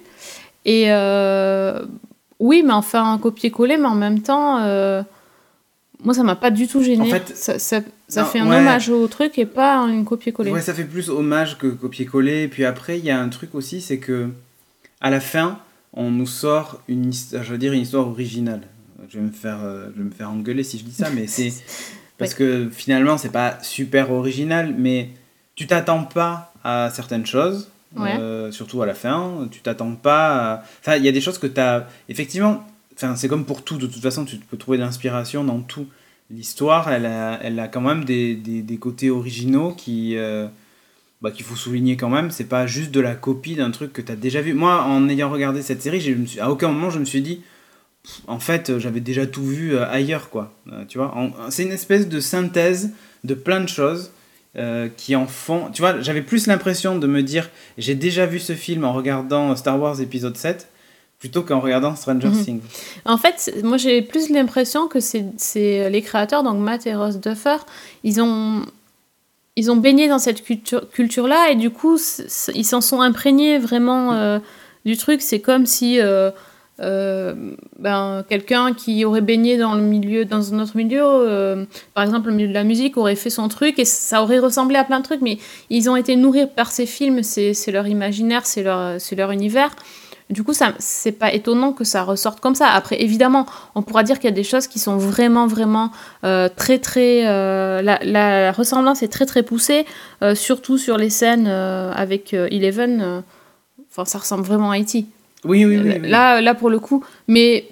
[0.66, 1.86] Et euh,
[2.40, 5.04] oui, mais enfin, un copier-coller, mais en même temps, euh,
[6.04, 7.02] moi, ça m'a pas du tout gêné.
[7.02, 8.58] En fait, ça, ça, ça non, fait un ouais.
[8.58, 10.52] hommage au truc et pas un copier-coller.
[10.52, 12.44] Ouais, ça fait plus hommage que copier-coller.
[12.44, 14.30] Et puis après, il y a un truc aussi, c'est que
[15.02, 15.60] à la fin,
[15.92, 18.62] on nous sort une, je veux dire, une histoire originale.
[19.10, 19.60] Je vais me faire,
[19.94, 21.52] je vais me faire engueuler si je dis ça, mais c'est
[22.18, 25.10] parce que finalement, c'est pas super original, mais
[25.56, 27.70] tu t'attends pas à certaines choses.
[27.96, 28.16] Ouais.
[28.18, 30.54] euh, surtout à la fin, tu t'attends pas.
[30.54, 31.88] à- Enfin, il y a des choses que tu as.
[32.10, 35.60] Effectivement, enfin, c'est comme pour tout, de toute façon, tu peux trouver de l'inspiration dans
[35.60, 35.86] tout.
[36.32, 40.16] L'histoire, elle a, elle a quand même des, des, des côtés originaux qui.
[40.18, 40.48] euh,
[41.22, 44.02] bah, qu'il faut souligner quand même, c'est pas juste de la copie d'un truc que
[44.02, 44.54] tu as déjà vu.
[44.54, 47.22] Moi, en ayant regardé cette série, je me suis, à aucun moment je me suis
[47.22, 47.42] dit,
[48.28, 50.52] en fait, euh, j'avais déjà tout vu euh, ailleurs, quoi.
[50.72, 51.14] Euh, tu vois,
[51.50, 52.92] c'est une espèce de synthèse
[53.24, 54.12] de plein de choses
[54.58, 55.70] euh, qui en font.
[55.72, 59.56] Tu vois, j'avais plus l'impression de me dire, j'ai déjà vu ce film en regardant
[59.56, 60.68] Star Wars épisode 7
[61.20, 62.44] plutôt qu'en regardant Stranger Mhm.
[62.44, 62.62] Things.
[63.06, 67.56] En fait, moi, j'ai plus l'impression que c'est les créateurs, donc Matt et Ross Duffer,
[68.04, 68.64] ils ont,
[69.56, 71.98] ils ont baigné dans cette culture- culture-là et du coup,
[72.54, 74.40] ils s'en sont imprégnés vraiment euh,
[74.86, 75.22] du truc.
[75.22, 76.30] C'est comme si euh,
[76.80, 77.36] euh,
[77.78, 82.30] ben, quelqu'un qui aurait baigné dans le milieu, dans un autre milieu, euh, par exemple
[82.30, 85.00] le milieu de la musique, aurait fait son truc et ça aurait ressemblé à plein
[85.00, 85.38] de trucs, mais
[85.70, 89.70] ils ont été nourris par ces films, c'est leur imaginaire, c'est leur, leur univers.
[90.30, 92.70] Du coup, ça, c'est pas étonnant que ça ressorte comme ça.
[92.70, 95.92] Après, évidemment, on pourra dire qu'il y a des choses qui sont vraiment, vraiment
[96.24, 97.24] euh, très, très.
[97.24, 99.86] la, la ressemblance est très, très poussée,
[100.34, 103.22] surtout sur les scènes avec Eleven.
[103.92, 105.06] Enfin, ça ressemble vraiment à E.T.
[105.46, 105.98] Oui, oui, oui.
[106.02, 106.10] oui.
[106.10, 107.04] Là, là, pour le coup.
[107.28, 107.66] Mais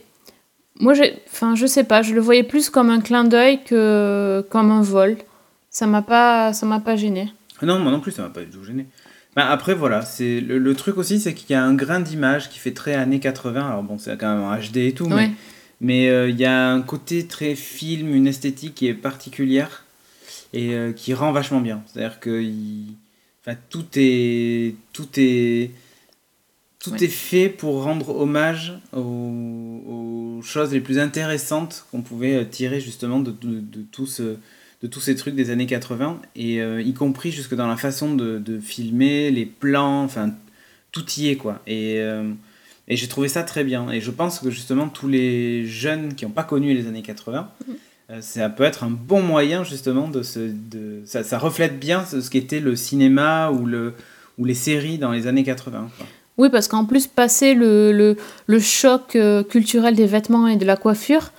[0.79, 4.45] moi, j'ai, enfin, je sais pas, je le voyais plus comme un clin d'œil que
[4.49, 5.17] comme un vol.
[5.69, 7.31] Ça m'a pas, ça m'a pas gêné.
[7.61, 8.87] Non, moi non plus, ça m'a pas du tout gêné.
[9.35, 12.49] Bah, après, voilà, c'est le, le truc aussi, c'est qu'il y a un grain d'image
[12.49, 13.65] qui fait très années 80.
[13.69, 15.31] Alors bon, c'est quand même en HD et tout, mais Ouais.
[15.79, 19.85] mais euh, il y a un côté très film, une esthétique qui est particulière
[20.53, 21.81] et euh, qui rend vachement bien.
[21.87, 22.95] C'est-à-dire que il-
[23.45, 25.71] enfin, tout est tout est
[26.83, 27.03] tout Ouais.
[27.03, 32.79] est fait pour rendre hommage aux, aux choses les plus intéressantes qu'on pouvait euh, tirer
[32.81, 34.37] justement de, de, de tout ce-
[34.81, 38.15] de tous ces trucs des années 80, et euh, y compris jusque dans la façon
[38.15, 40.31] de, filmer, les plans, enfin,
[40.91, 41.61] tout y est, quoi.
[41.67, 42.31] Et, euh,
[42.87, 43.91] et j'ai trouvé ça très bien.
[43.91, 47.51] Et je pense que justement, tous les jeunes qui n'ont pas connu les années 80,
[48.09, 50.39] euh, ça peut être un bon moyen, justement, de se...
[50.39, 53.93] De, ça, ça reflète bien ce, ce qu'était le cinéma ou, le,
[54.39, 55.91] ou les séries dans les années 80.
[55.95, 56.07] quoi.
[56.37, 58.17] Oui, parce qu'en plus, passer le, le,
[58.47, 61.31] le choc euh, culturel des vêtements et de la coiffure,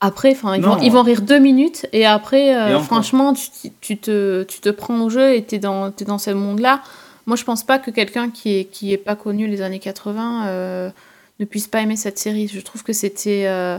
[0.00, 3.98] après, enfin, ils, ils vont rire deux minutes et après, euh, Et franchement, tu, tu
[3.98, 6.80] te, tu te prends au jeu et tu es dans, t'es dans ce monde-là.
[7.26, 10.46] Moi, je pense pas que quelqu'un qui est, qui est pas connu les années 80
[10.48, 10.90] euh,
[11.38, 12.48] ne puisse pas aimer cette série.
[12.48, 13.44] Je trouve que c'était.
[13.46, 13.78] euh,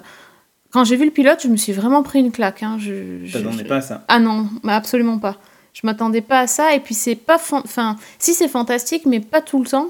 [0.72, 2.64] Quand j'ai vu le pilote, je me suis vraiment pris une claque.
[2.64, 2.78] Hein.
[2.80, 4.06] Je, je- T'attendais je- pas à ça.
[4.08, 5.36] ah non, absolument pas.
[5.74, 6.74] Je m'attendais pas à ça.
[6.74, 9.88] Et puis c'est pas, fan- enfin, si c'est fantastique, mais pas tout le temps.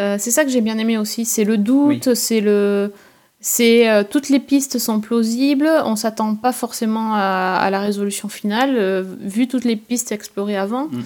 [0.00, 1.24] Euh, c'est ça que j'ai bien aimé aussi.
[1.24, 2.92] C'est le doute, c'est le,
[3.40, 5.68] c'est euh, toutes les pistes sont plausibles.
[5.84, 10.56] On s'attend pas forcément à, à la résolution finale, euh, vu toutes les pistes explorées
[10.56, 10.86] avant.
[10.86, 11.02] Mm.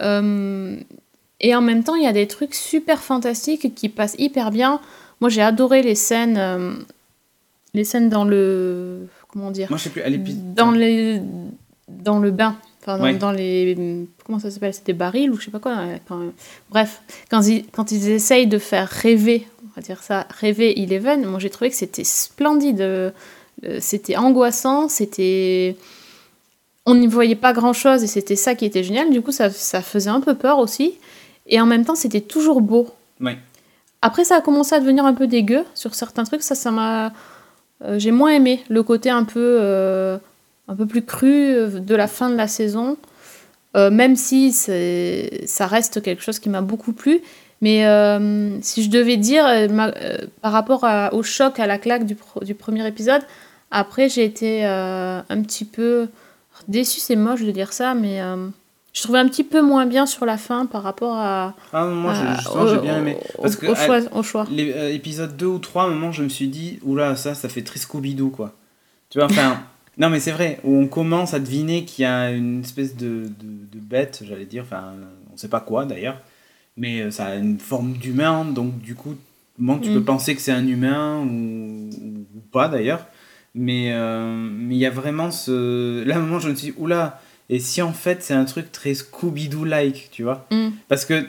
[0.00, 0.76] Euh,
[1.40, 4.80] et en même temps, il y a des trucs super fantastiques qui passent hyper bien.
[5.20, 6.40] Moi, j'ai adoré les scènes,
[7.74, 10.54] les scènes dans le, comment dire, Moi, je sais plus, à l'épisode...
[10.54, 11.20] dans les
[11.88, 13.14] dans le bain enfin dans, Ouais.
[13.14, 15.76] dans les comment ça s'appelle c'était barils ou je sais pas quoi
[16.08, 16.20] quand-
[16.70, 21.26] bref quand ils quand ils essayent de faire rêver on va dire ça rêver Eleven
[21.26, 23.10] moi j'ai trouvé que c'était splendide Euh,
[23.64, 25.76] euh, c'était angoissant c'était
[26.84, 29.10] on n'y voyait pas grand chose et c'était ça qui était génial.
[29.10, 30.94] Du coup ça, ça faisait un peu peur aussi.
[31.48, 32.88] Et en même temps c'était toujours beau.
[34.02, 36.42] Après ça a commencé à devenir un peu dégueu sur certains trucs.
[36.42, 37.12] Ça ça m'a
[37.84, 40.18] euh, j'ai moins aimé le côté un peu euh,
[40.68, 42.96] un peu plus cru euh, de la fin de la saison
[43.76, 47.20] Euh, même si ça reste quelque chose qui m'a beaucoup plu
[47.60, 49.92] mais euh, si je devais dire ma-
[50.40, 53.22] par rapport à- au choc à la claque du, pro- du premier épisode
[53.70, 56.08] après j'ai été un petit peu
[56.68, 58.20] déçue c'est moche de dire ça mais
[58.94, 62.14] je trouvais un petit peu moins bien sur la fin par rapport à, Ah, moi,
[62.14, 63.18] j'ai bien aimé.
[63.36, 63.66] au- Parce au, que...
[63.72, 64.46] à- choix, au choix.
[64.50, 67.60] L'épisode 2 ou 3, à un moment, je me suis dit, oula, ça, ça fait
[67.60, 68.52] très Scooby-Doo, quoi.
[69.10, 69.60] Tu vois, enfin,
[69.98, 73.24] non, mais c'est vrai, où on commence à deviner qu'il y a une espèce de,
[73.24, 74.92] de, de bête, j'allais dire, enfin,
[75.32, 76.20] on sait pas quoi d'ailleurs,
[76.76, 79.14] mais euh, ça a une forme d'humain, donc du coup,
[79.58, 79.94] bon, tu Mm.
[79.94, 81.88] peux penser que c'est un humain ou,
[82.36, 83.06] ou pas d'ailleurs,
[83.54, 86.04] mais euh, mais il y a vraiment ce.
[86.04, 88.44] Là, à un moment, je me suis dit, oula, et si en fait c'est un
[88.44, 90.46] truc très Scooby-Doo-like, tu vois?
[90.50, 90.68] Mm.
[90.88, 91.24] Parce que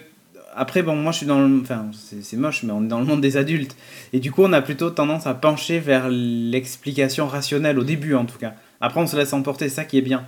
[0.57, 1.61] après, bon, moi je suis dans le.
[1.61, 1.85] Enfin,
[2.21, 3.75] c'est moche, mais on est dans le monde des adultes.
[4.11, 8.25] Et du coup, on a plutôt tendance à pencher vers l'explication rationnelle, au début en
[8.25, 8.53] tout cas.
[8.81, 10.25] Après, on se laisse emporter, c'est ça qui est bien.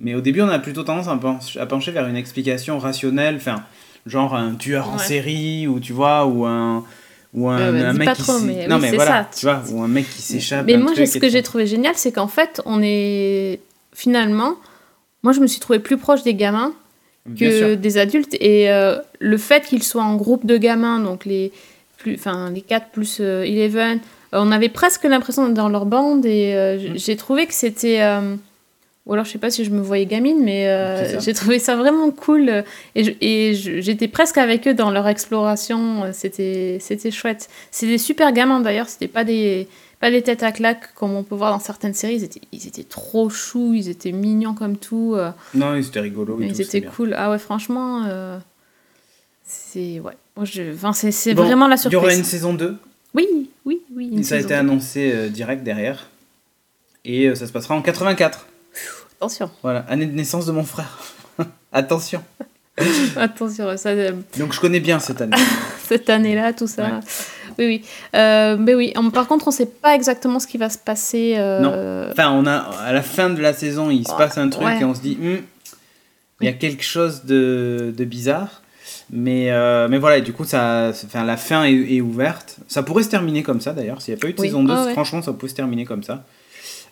[0.00, 3.36] Mais au début, on a plutôt tendance à pencher, à pencher vers une explication rationnelle,
[3.36, 3.64] enfin,
[4.06, 6.84] genre un tueur en série, ou tu vois, ou un.
[7.34, 9.28] Ou un, mec qui trop, s'é- mais non oui, mais voilà ça.
[9.34, 12.12] tu vois ou un mec qui s'échappe Mais moi, ce que j'ai trouvé génial, c'est
[12.12, 13.60] qu'en fait, on est
[13.94, 14.56] finalement,
[15.22, 16.74] moi, je me suis trouvée plus proche des gamins
[17.38, 21.52] que des adultes, et euh, le fait qu'ils soient en groupe de gamins, donc les
[21.98, 23.98] plus, enfin les 4 plus euh, Eleven,
[24.34, 26.98] euh, on avait presque l'impression d'être dans leur bande, et euh, Mm.
[26.98, 28.00] j'ai trouvé que c'était
[29.04, 30.68] ou alors je sais pas si je me voyais gamine, mais
[31.20, 32.64] j'ai trouvé ça vraiment cool.
[32.94, 36.04] Et, j'étais presque avec eux dans leur exploration.
[36.12, 37.48] C'était c'était chouette.
[37.72, 38.88] C'est des super gamins d'ailleurs.
[38.88, 39.66] C'était pas des
[40.02, 42.16] pas des têtes à claques comme on peut voir dans certaines séries.
[42.16, 45.14] Ils étaient, ils étaient trop choux, ils étaient mignons comme tout.
[45.16, 46.90] euh, non c'était rigolo et ils tout, étaient bien.
[46.90, 47.14] cool.
[47.16, 48.38] Ah ouais, franchement, euh,
[49.44, 50.12] c'est ouais.
[50.36, 52.30] Moi, je, enfin, c'est Bon, vraiment la il y aura une surprise.
[52.30, 52.76] saison 2
[53.14, 54.08] Oui, oui, oui.
[54.12, 56.08] une ça a été annoncé euh, direct derrière
[57.04, 58.46] et euh, ça se passera en 84
[59.18, 60.98] Attention, voilà année de naissance de mon frère
[61.72, 62.22] attention
[63.16, 63.76] attention.
[63.76, 63.94] Ça,
[64.38, 65.36] donc je connais bien cette année
[65.86, 66.84] cette année-là, tout ça.
[66.84, 67.00] Ouais.
[67.62, 67.84] Oui, oui.
[68.14, 70.78] Euh, mais oui, on- par contre, on ne sait pas exactement ce qui va se
[70.78, 71.34] passer.
[71.36, 74.64] euh, Enfin, on a à la fin de la saison, il se passe un truc
[74.66, 74.80] Ouais.
[74.80, 75.36] et on se dit, Hmm,
[76.40, 78.62] il y a quelque chose de, de bizarre.
[79.10, 82.56] Mais, euh, mais voilà, et du coup, ça, enfin, la fin est, est ouverte.
[82.68, 84.00] Ça pourrait se terminer comme ça d'ailleurs.
[84.00, 84.46] S'il n'y a pas eu de Oui.
[84.48, 84.92] saison 2, Ah ouais.
[84.92, 86.24] franchement, ça peut se terminer comme ça.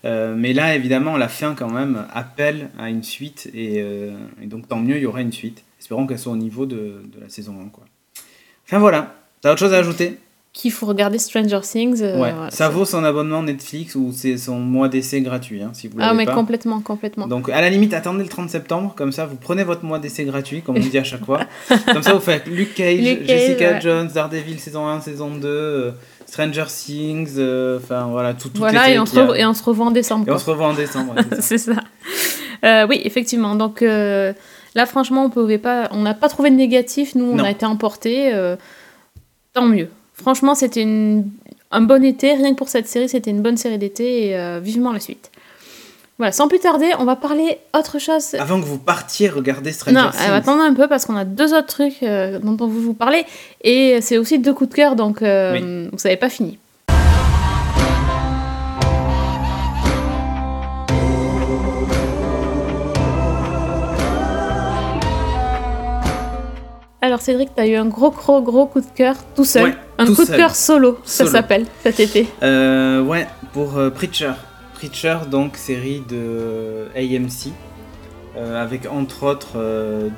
[0.04, 3.50] Mais là, évidemment, la fin, quand même, appelle à une suite.
[3.54, 3.78] Et,
[4.42, 5.62] et donc, tant mieux, il y aura une suite.
[5.78, 7.68] Espérons qu'elle soit au niveau de, de la saison 1.
[7.68, 7.85] Quoi.
[8.66, 9.14] Enfin, voilà.
[9.40, 10.18] T'as autre chose à ajouter?
[10.52, 12.02] Qu'il faut regarder Stranger Things.
[12.02, 12.32] euh, Ouais.
[12.32, 15.96] voilà, ça vaut son abonnement Netflix ou c'est son mois d'essai gratuit, hein, si vous
[16.00, 16.34] Ah, l'avez mais pas.
[16.34, 17.28] complètement, complètement.
[17.28, 20.24] Donc, à la limite, attendez le 30 septembre, comme ça, vous prenez votre mois d'essai
[20.24, 21.42] gratuit, comme on dit à chaque fois.
[21.92, 23.80] comme ça, vous faites Luke Cage, Luke Cage, Jessica ouais.
[23.80, 25.90] Jones, Daredevil saison 1, saison 2, euh,
[26.26, 29.38] Stranger Things, euh, enfin voilà, tout, tout voilà, et on, a.
[29.38, 30.28] et on se revoit en décembre.
[30.28, 31.14] Et on se revoit en décembre.
[31.14, 31.74] ouais, c'est ça.
[32.88, 33.54] oui, effectivement.
[33.54, 37.14] Donc là, franchement, on pouvait pas, on n'a pas trouvé de négatif.
[37.14, 37.44] Nous, on Non.
[37.44, 38.34] a été emportés.
[38.34, 38.56] euh,
[39.52, 39.88] tant mieux.
[40.20, 41.30] Franchement, c'était une-
[41.70, 42.35] un bon été.
[42.35, 45.30] Rien que pour cette série, c'était une bonne série d'été et euh, vivement la suite.
[46.18, 48.35] Voilà, sans plus tarder, on va parler autre chose.
[48.35, 50.20] Avant que vous partiez regarder Stranger non, Things.
[50.28, 52.92] euh, attendez un peu parce qu'on a deux autres trucs euh, dont on veut vous
[52.92, 53.24] parler
[53.64, 56.59] et c'est aussi deux coups de cœur, donc euh, vous savez pas fini.
[67.02, 70.04] Alors Cédric, t'as eu un gros gros gros coup de cœur tout seul, Ouais, un
[70.04, 72.28] tout coup de cœur solo, ça s'appelle cet été.
[72.42, 74.32] Euh, ouais, pour euh, Preacher.
[74.74, 77.52] Preacher, donc série de AMC.
[78.36, 79.58] euh, avec entre autres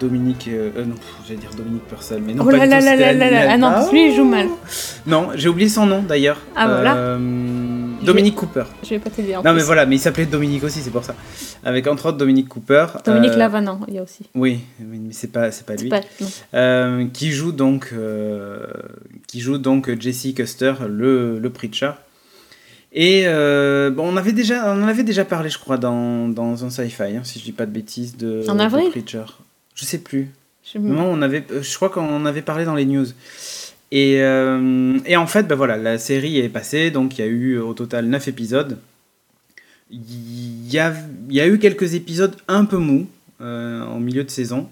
[0.01, 0.49] Dominique.
[0.49, 3.31] non, j'allais dire Dominique Purcell, mais non, oh pas là là tout, là c'était là
[3.31, 4.49] là là, Annie ah non, lui il joue mal.
[5.07, 6.41] Non, j'ai oublié son nom d'ailleurs.
[6.57, 7.17] Ah, voilà.
[8.05, 8.65] Dominique Cooper.
[8.83, 9.53] Je vais pas t'aider Non, plus.
[9.55, 11.15] mais voilà, mais il s'appelait Dominique aussi, c'est pour ça.
[11.65, 12.87] Avec entre autres Dominique Cooper.
[13.05, 14.25] Dominique euh, Lavanant, il y a aussi.
[14.35, 15.89] Oui, mais c'est pas, c'est pas lui.
[15.89, 16.01] pas-.
[16.55, 18.67] Euh, qui joue donc, euh,
[19.27, 21.93] qui joue donc Jesse Custer, le, le preacher.
[22.95, 26.65] Et euh, bon, on avait déjà, on en avait déjà parlé, je crois, dans, dans
[26.65, 28.91] un sci-fi, hein, si je dis pas de bêtises, de, En de avril?
[28.91, 29.25] Preacher.
[29.75, 30.29] Je sais plus.
[30.75, 33.07] Je- Non, on avait, euh, je crois qu'on en avait parlé dans les news.
[33.95, 37.29] Et, euh, et en fait, ben voilà, la série est passée, donc il y a
[37.29, 38.79] eu au total 9 épisodes.
[39.91, 40.95] Il y a,
[41.29, 43.07] il y a eu quelques épisodes un peu mous
[43.43, 44.69] euh, en milieu de saison.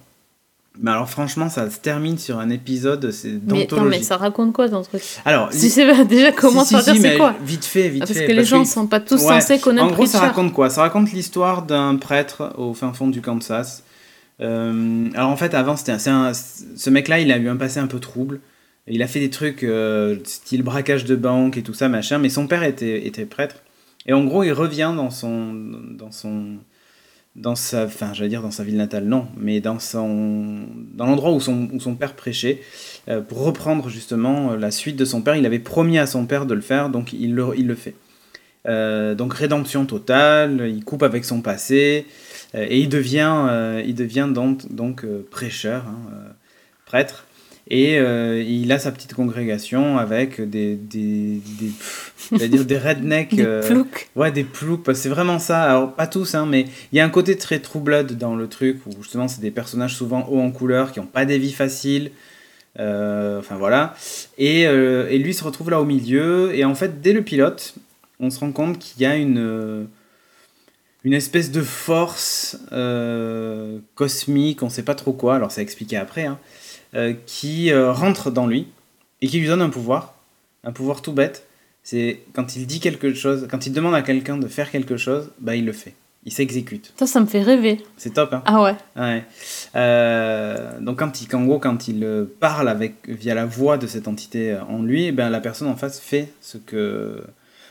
[0.81, 3.99] Mais alors franchement, ça se termine sur un épisode, c'est Mais, d'anthologie.
[3.99, 5.03] mais ça raconte quoi ton truc?
[5.27, 7.35] Alors, Si c'est déjà comment si, ça si, si, c'est mais quoi?
[7.45, 8.27] Vite fait, vite Ah, Parce fait.
[8.27, 9.41] que les gens que- sont pas tous Ouais.
[9.41, 10.27] censés connaître En gros, ça Preacher.
[10.29, 10.71] raconte quoi?
[10.71, 13.83] Ça raconte l'histoire d'un prêtre au fin fond du Kansas.
[14.41, 17.99] Euh, alors en fait, avant, c'était ce mec-là, il a eu un passé un peu
[17.99, 18.41] trouble.
[18.91, 22.19] Il a fait des trucs euh, style braquage de banque et tout ça, machin.
[22.19, 23.57] Mais son père était, était prêtre.
[24.07, 25.55] Et en gros, il revient dans son,
[25.91, 26.57] dans son,
[27.37, 31.31] dans sa, enfin, j'allais dire dans sa ville natale, non, mais dans son, dans l'endroit
[31.31, 32.63] où son, où son père prêchait,
[33.09, 35.37] euh, pour reprendre justement la suite de son père.
[35.37, 37.95] Il avait promis à son père de le faire, donc il le, il le fait.
[38.67, 42.07] Euh, donc rédemption totale, il coupe avec son passé
[42.53, 46.35] et il devient, il devient donc, prêcheur, hein,
[46.85, 47.27] prêtre.
[47.73, 53.35] Et euh, il a sa petite congrégation avec des, des, des, pff, dire des rednecks.
[53.35, 54.09] Des euh, ploucs.
[54.17, 55.63] Ouais, des ploucs, que c'est vraiment ça.
[55.63, 58.49] Alors, pas tous, hein, mais il y a un côté très True Blood dans le
[58.49, 61.53] truc, où justement, c'est des personnages souvent hauts en couleur, qui n'ont pas des vies
[61.53, 62.11] faciles.
[62.81, 63.95] Euh, enfin, voilà.
[64.37, 66.53] Et, euh, et lui se retrouve là au milieu.
[66.55, 67.75] Et en fait, dès le pilote,
[68.19, 69.87] on se rend compte qu'il y a une,
[71.05, 76.27] une espèce de force euh, cosmique, on sait pas trop quoi, alors c'est expliqué après,
[76.27, 76.39] hein,
[76.95, 78.67] euh, qui euh, rentre dans lui
[79.21, 80.15] et qui lui donne un pouvoir.
[80.65, 81.47] Un pouvoir tout bête.
[81.83, 85.31] C'est quand il dit quelque chose, quand il demande à quelqu'un de faire quelque chose,
[85.41, 85.95] bah il le fait.
[86.27, 86.93] Il s'exécute.
[86.99, 87.79] Ça, ça me fait rêver.
[87.97, 88.75] C'est top, hein Ah ouais.
[88.97, 89.25] Ouais.
[89.77, 94.07] Euh, donc quand il, en gros, quand il parle avec via la voix de cette
[94.07, 97.23] entité en lui, eh ben la personne en face fait ce que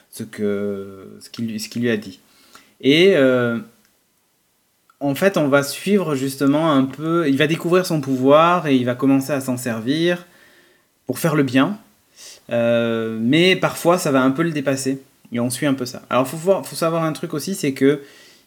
[0.10, 2.20] ce que ce qu'il lui- ce lui a dit.
[2.82, 3.14] Et
[5.00, 7.28] en fait, on va suivre justement un peu.
[7.30, 10.26] Il va découvrir son pouvoir et il va commencer à s'en servir
[11.06, 11.78] pour faire le bien.
[12.52, 15.02] Euh, mais parfois, ça va un peu le dépasser.
[15.32, 16.02] Et on suit un peu ça.
[16.10, 18.02] Alors, faut voir, faut savoir un truc aussi, c'est que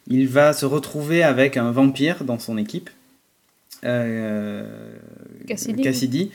[0.09, 2.91] il va se retrouver avec un vampire dans son équipe.
[3.85, 4.67] Euh,
[5.47, 5.83] Cassidy.
[5.83, 6.31] Cassidy,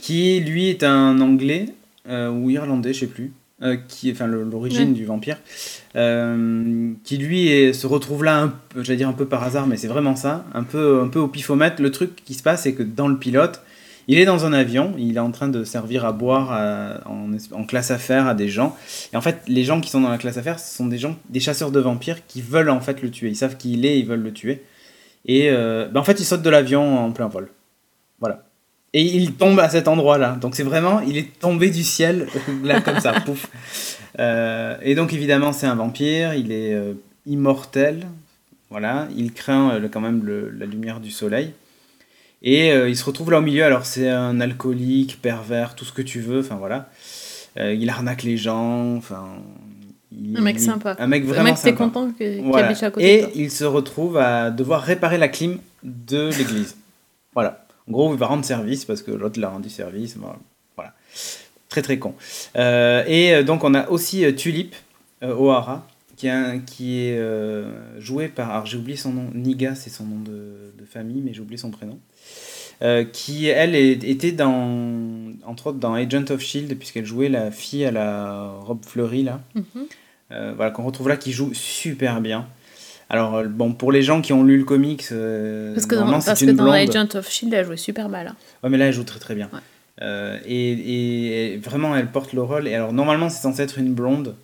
[0.00, 1.66] qui lui est un anglais
[2.08, 3.32] euh, ou irlandais, je sais plus,
[3.62, 4.94] euh, qui, enfin le- l'origine Ouais.
[4.94, 5.38] du vampire,
[5.96, 9.76] euh, qui lui est- se retrouve là, un j'allais dire un peu par hasard, mais
[9.76, 11.80] c'est vraiment ça, un peu, un peu au pifomètre.
[11.82, 13.62] Le truc qui se passe, c'est que dans le pilote,
[14.08, 17.32] il est dans un avion, il est en train de servir à boire à- en,
[17.32, 18.76] es- en classe affaires à des gens.
[19.12, 21.16] Et en fait, les gens qui sont dans la classe affaires, ce sont des gens,
[21.28, 23.28] des chasseurs de vampires qui veulent en fait le tuer.
[23.28, 24.62] Ils savent qui il est, ils veulent le tuer.
[25.26, 27.48] Et euh, ben, en fait, il saute de l'avion en plein vol.
[28.18, 28.44] Voilà.
[28.94, 30.36] Et il tombe à cet endroit-là.
[30.40, 32.26] Donc c'est vraiment, il est tombé du ciel,
[32.64, 33.46] là comme ça, pouf.
[34.18, 36.92] Euh, et donc évidemment, c'est un vampire, il est euh,
[37.26, 38.06] immortel.
[38.70, 41.52] Voilà, il craint euh, quand même le- la lumière du soleil.
[42.44, 43.62] Et il se retrouve là au milieu.
[43.62, 46.40] Alors, c'est un alcoolique, pervers, tout ce que tu veux.
[46.40, 46.88] Enfin, voilà.
[47.56, 48.96] Il arnaque les gens.
[48.96, 49.28] Enfin.
[50.10, 50.96] il- Un mec il- sympa.
[50.98, 51.84] Un mec Un vraiment mec, t'es sympa.
[51.84, 53.30] content que- qu'il habite à côté de Et toi.
[53.36, 56.74] il se retrouve à devoir réparer la clim de l'église.
[57.32, 57.61] voilà.
[57.88, 60.16] En gros, il va rendre service parce que l'autre l'a rendu service.
[60.76, 60.94] Voilà.
[61.68, 62.14] Très très con.
[62.56, 64.74] Euh, et euh, donc on a aussi euh, Tulip
[65.22, 68.50] euh, O'Hara qui, est un- qui est euh, joué par.
[68.50, 69.30] Alors j'ai oublié son nom.
[69.34, 71.98] Niga, c'est son nom de, de famille, mais j'ai oublié son prénom.
[73.12, 77.84] Qui elle est- était dans entre autres dans Agent of Shield puisqu'elle jouait la fille
[77.84, 79.64] à la robe fleurie là Mhm.
[80.32, 82.48] euh, voilà, qu'on retrouve là, qui joue super bien.
[83.12, 86.10] Alors, euh, bon, pour les gens qui ont lu le comics, euh, Parce que dans,
[86.10, 86.70] parce que dans.
[86.72, 88.26] Agent of Shield, elle jouait super mal.
[88.28, 88.36] hein.
[88.64, 89.48] Ouais, mais là, elle joue très très bien.
[89.52, 89.60] Ouais.
[90.00, 92.66] Euh, et, et- et vraiment, elle porte le rôle.
[92.66, 94.34] Et alors, normalement, c'est censé être une blonde,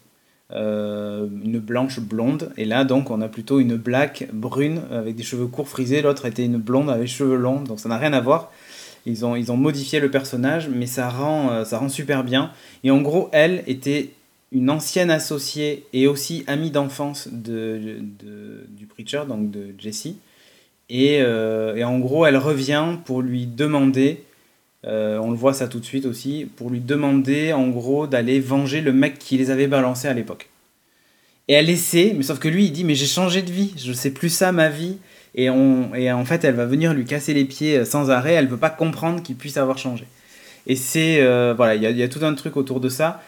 [0.52, 2.52] euh, une blanche blonde.
[2.58, 6.02] Et là, donc, on a plutôt une black brune avec des cheveux courts frisés.
[6.02, 7.60] L'autre était une blonde avec des cheveux longs.
[7.62, 8.52] Donc, ça n'a rien à voir.
[9.06, 12.50] Ils ont, ils ont modifié le personnage, mais ça rend, ça rend super bien.
[12.84, 14.10] Et en gros, elle était
[14.50, 20.08] une ancienne associée et aussi amie d'enfance de, de- du preacher, donc de Jesse.
[20.88, 24.22] Et, euh, et en gros, elle revient pour lui demander,
[24.86, 28.40] euh, on le voit ça tout de suite aussi, pour lui demander en gros d'aller
[28.40, 30.48] venger le mec qui les avait balancés à l'époque.
[31.48, 33.92] Et elle essaie, mais sauf que lui il dit mais j'ai changé de vie, je
[33.92, 34.96] sais plus ça ma vie.
[35.34, 38.32] Et, on, et en fait elle va venir lui casser les pieds euh, sans arrêt,
[38.32, 40.04] elle veut pas comprendre qu'il puisse avoir changé.
[40.66, 41.22] Et c'est,
[41.54, 43.22] voilà, il y a tout un truc autour de ça.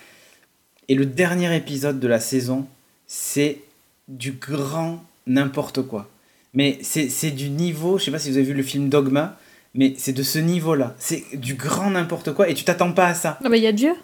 [0.91, 2.67] Et le dernier épisode de la saison,
[3.07, 3.61] c'est
[4.09, 6.11] du grand n'importe quoi.
[6.53, 9.39] Mais c'est du niveau, je sais pas si vous avez vu le film Dogma,
[9.73, 10.97] mais c'est de ce niveau-là.
[10.99, 13.39] C'est du grand n'importe quoi et tu t'attends pas à ça.
[13.45, 13.95] Ah bah il y a Dieu.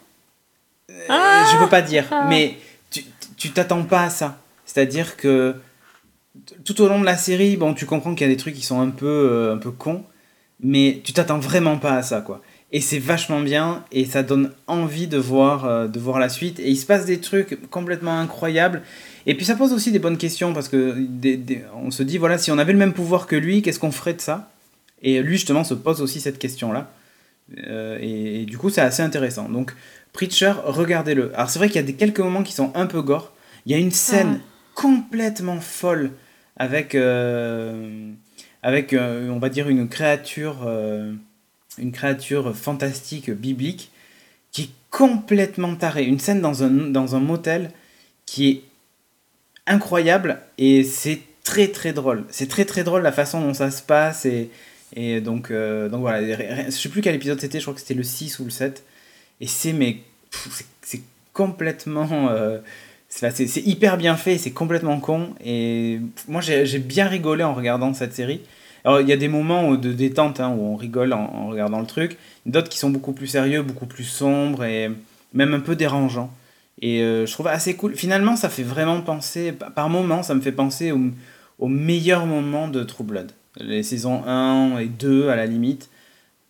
[0.88, 2.54] Euh, je peux pas dire, mais
[3.36, 4.38] tu t'attends pas à ça.
[4.64, 5.56] C'est-à-dire que
[6.64, 8.62] tout au long de la série, bon, tu comprends qu'il y a des trucs qui
[8.62, 10.04] sont un peu, euh, un peu cons,
[10.60, 12.42] mais tu t'attends vraiment pas à ça, quoi.
[12.72, 16.58] Et c'est vachement bien et ça donne envie de voir, euh, de voir la suite.
[16.58, 18.82] Et il se passe des trucs complètement incroyables.
[19.26, 22.18] Et puis ça pose aussi des bonnes questions parce que des- des- on se dit,
[22.18, 24.50] voilà, si on avait le même pouvoir que lui, qu'est-ce qu'on ferait de ça?
[25.02, 26.90] Et lui, justement, se pose aussi cette question-là.
[27.68, 29.48] Euh, et, et du coup, c'est assez intéressant.
[29.48, 29.72] Donc,
[30.12, 31.32] Preacher, regardez-le.
[31.36, 33.32] Alors, c'est vrai qu'il y a des, quelques moments qui sont un peu gore.
[33.66, 34.40] Il y a une scène
[34.74, 36.10] complètement folle
[36.56, 38.10] avec, euh,
[38.62, 40.66] avec on va dire, une créature,
[41.78, 43.90] une créature fantastique, biblique,
[44.52, 46.04] qui est complètement tarée.
[46.04, 47.70] Une scène dans un, dans un motel
[48.26, 48.62] qui est
[49.66, 52.24] incroyable et c'est très très drôle.
[52.30, 54.50] C'est très très drôle la façon dont ça se passe et,
[54.94, 56.66] et donc, euh, donc voilà.
[56.66, 58.84] Je sais plus quel épisode c'était, je crois que c'était le 6 ou le 7.
[59.40, 59.98] Et c'est mais
[60.82, 62.58] c'est- complètement euh,
[63.10, 68.14] c'est hyper bien fait, c'est complètement con et moi j'ai bien rigolé en regardant cette
[68.14, 68.40] série.
[68.86, 71.86] Alors il y a des moments de détente hein, où on rigole en, regardant le
[71.86, 74.88] truc, d'autres qui sont beaucoup plus sérieux, beaucoup plus sombres et
[75.34, 76.30] même un peu dérangeants.
[76.80, 77.96] Et euh, je trouve assez cool.
[77.96, 82.84] Finalement, ça fait vraiment penser, par moments, ça me fait penser au, meilleur moment de
[82.84, 83.32] True Blood.
[83.58, 85.90] Les saisons 1 et 2 à la limite.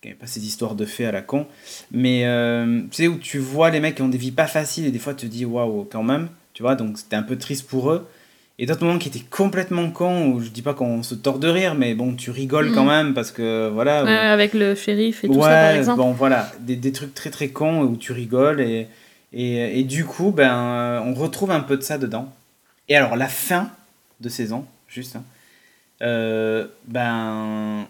[0.04, 1.46] Il n'y pas ces histoires de faits à la con.
[1.90, 4.86] Mais euh, tu sais, où tu vois les mecs qui ont des vies pas faciles
[4.86, 6.28] et des fois tu te dis waouh, quand même.
[6.52, 8.06] Tu vois, donc c'était un peu triste pour eux.
[8.58, 11.48] Et d'autres moments qui étaient complètement cons, où je dis pas qu'on se tord de
[11.48, 12.88] rire, mais bon, tu rigoles quand Mhm.
[12.88, 14.02] même parce que voilà.
[14.04, 14.16] Ouais, bon.
[14.32, 15.98] avec le shérif et tout ouais, ça par exemple.
[15.98, 18.88] bon voilà, des, des trucs très très cons où tu rigoles et,
[19.34, 22.32] et, et du coup, ben, euh, on retrouve un peu de ça dedans.
[22.88, 23.70] Et alors, la fin
[24.20, 25.22] de saison, juste, hein,
[26.02, 27.86] euh, ben,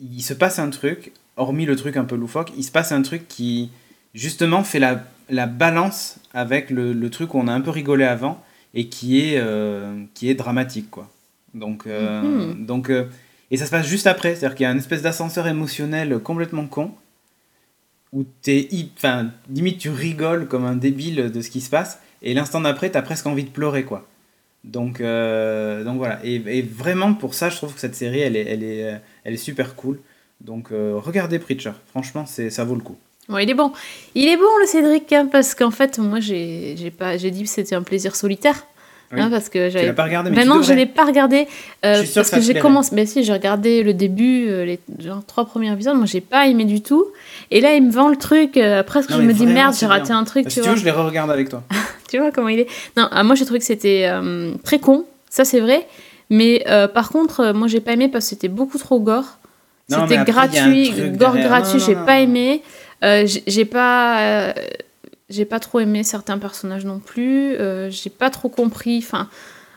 [0.00, 3.02] il se passe un truc, hormis le truc un peu loufoque, il se passe un
[3.02, 3.70] truc qui,
[4.14, 8.04] justement, fait la, la balance avec le, le truc où on a un peu rigolé
[8.04, 8.40] avant
[8.76, 11.10] et qui est, euh, qui est dramatique, quoi.
[11.54, 12.22] Donc, euh,
[12.54, 12.66] Mhm.
[12.66, 13.06] donc euh,
[13.50, 16.66] et ça se passe juste après, c'est-à-dire qu'il y a une espèce d'ascenseur émotionnel complètement
[16.66, 16.92] con,
[18.12, 22.34] où hy- enfin, limite tu rigoles comme un débile de ce qui se passe, et
[22.34, 24.06] l'instant d'après, t'as presque envie de pleurer, quoi.
[24.64, 26.18] Donc, donc voilà.
[26.24, 29.34] Et, et vraiment, pour ça, je trouve que cette série, elle est, elle est, elle
[29.34, 30.00] est super cool.
[30.40, 31.72] Donc, regardez Preacher.
[31.90, 32.96] Franchement, ça vaut le coup.
[33.28, 33.72] Bon, il est bon.
[34.14, 37.48] Il est bon le Cédric hein, parce qu'en fait moi j'ai pas j'ai dit que
[37.48, 38.64] c'était un plaisir solitaire
[39.12, 39.20] Oui.
[39.20, 41.04] hein, parce que Tu j'avais l'as pas regardé, mais Ben tu non, je l'ai pas
[41.04, 41.48] regardé
[41.84, 42.94] euh, Je parce que que j'ai commencé.
[42.94, 45.96] Ben si, j'ai regardé le début, euh, les genre, trois premiers épisodes.
[45.96, 47.04] Moi, j'ai pas aimé du tout.
[47.50, 48.56] Et là, il me vend le truc.
[48.56, 50.44] euh, presque, Non, je mais me dis merde, j'ai raté un truc.
[50.48, 50.70] Si tu tu vois.
[50.74, 51.62] veux, je les re-regarde avec toi.
[52.08, 55.04] Tu vois comment il est Non, ah, moi j'ai trouvé que c'était euh, très con,
[55.28, 55.84] ça c'est vrai.
[56.30, 59.38] Mais euh, par contre, moi j'ai pas aimé parce que c'était beaucoup trop gore.
[59.90, 62.62] Non, C'était mais après, gratuit, gore gratuit, j'ai pas aimé.
[63.04, 64.52] Euh, j'ai- pas, euh,
[65.28, 67.54] j'ai pas trop aimé certains personnages non plus.
[67.54, 68.98] Euh, j'ai pas trop compris.
[68.98, 69.28] Enfin,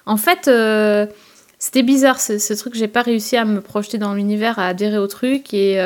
[0.05, 0.49] en fait,
[1.59, 2.75] c'était bizarre ce, ce truc.
[2.75, 5.53] J'ai pas réussi à me projeter dans l'univers, à adhérer au truc.
[5.53, 5.79] Et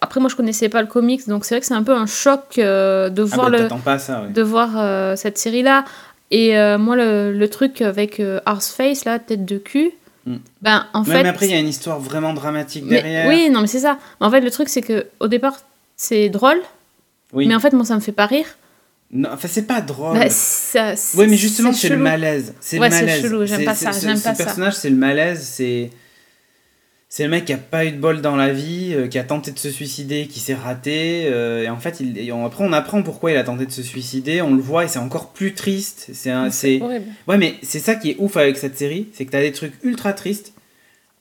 [0.00, 2.06] après, moi, je connaissais pas le comics, donc c'est vrai que c'est un peu un
[2.06, 4.28] choc euh, de Ah voir bah, le, pas à ça, ouais.
[4.30, 5.84] de voir euh, cette série-là.
[6.30, 9.92] Et euh, moi, le, le truc avec euh, Face, là, tête de cul,
[10.26, 10.36] Mm.
[10.62, 11.22] ben en Ouais, fait.
[11.22, 13.28] mais après, il y a une histoire vraiment dramatique mais- derrière.
[13.28, 13.98] oui, non, mais c'est ça.
[14.20, 15.58] En fait, le truc, c'est que au départ,
[15.96, 16.60] c'est drôle,
[17.32, 17.46] Oui.
[17.46, 18.46] mais en fait, moi, ça me fait pas rire.
[19.10, 20.18] Non, enfin, c'est pas drôle.
[20.18, 22.02] Bah, ça- Oui, mais justement, c'est le chelou.
[22.04, 22.54] malaise.
[22.60, 23.22] C'est Ouais, le c'est malaise.
[23.22, 25.42] chelou, j'aime C'est- pas c'est- ça, ce- j'aime pas personnage, c'est le malaise.
[25.42, 25.90] C'est.
[27.08, 29.22] C'est le mec qui a pas eu de bol dans la vie, euh, qui a
[29.24, 31.26] tenté de se suicider, qui s'est raté.
[31.26, 33.70] euh, et en fait, il, et on- après, on apprend pourquoi il a tenté de
[33.70, 34.42] se suicider.
[34.42, 36.08] On le voit et c'est encore plus triste.
[36.12, 36.80] C'est c'est.
[36.82, 37.04] horrible.
[37.28, 39.74] Ouais, mais c'est ça qui est ouf avec cette série, c'est que t'as des trucs
[39.84, 40.54] ultra tristes,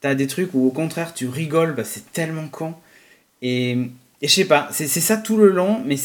[0.02, 2.74] t'as des trucs où au contraire tu rigoles, bah, c'est tellement con.
[3.44, 3.78] Et,
[4.24, 5.98] et je sais pas, c'est ça tout le long, mais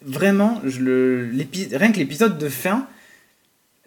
[0.00, 1.30] vraiment, je le,
[1.72, 2.86] rien que l'épisode de fin,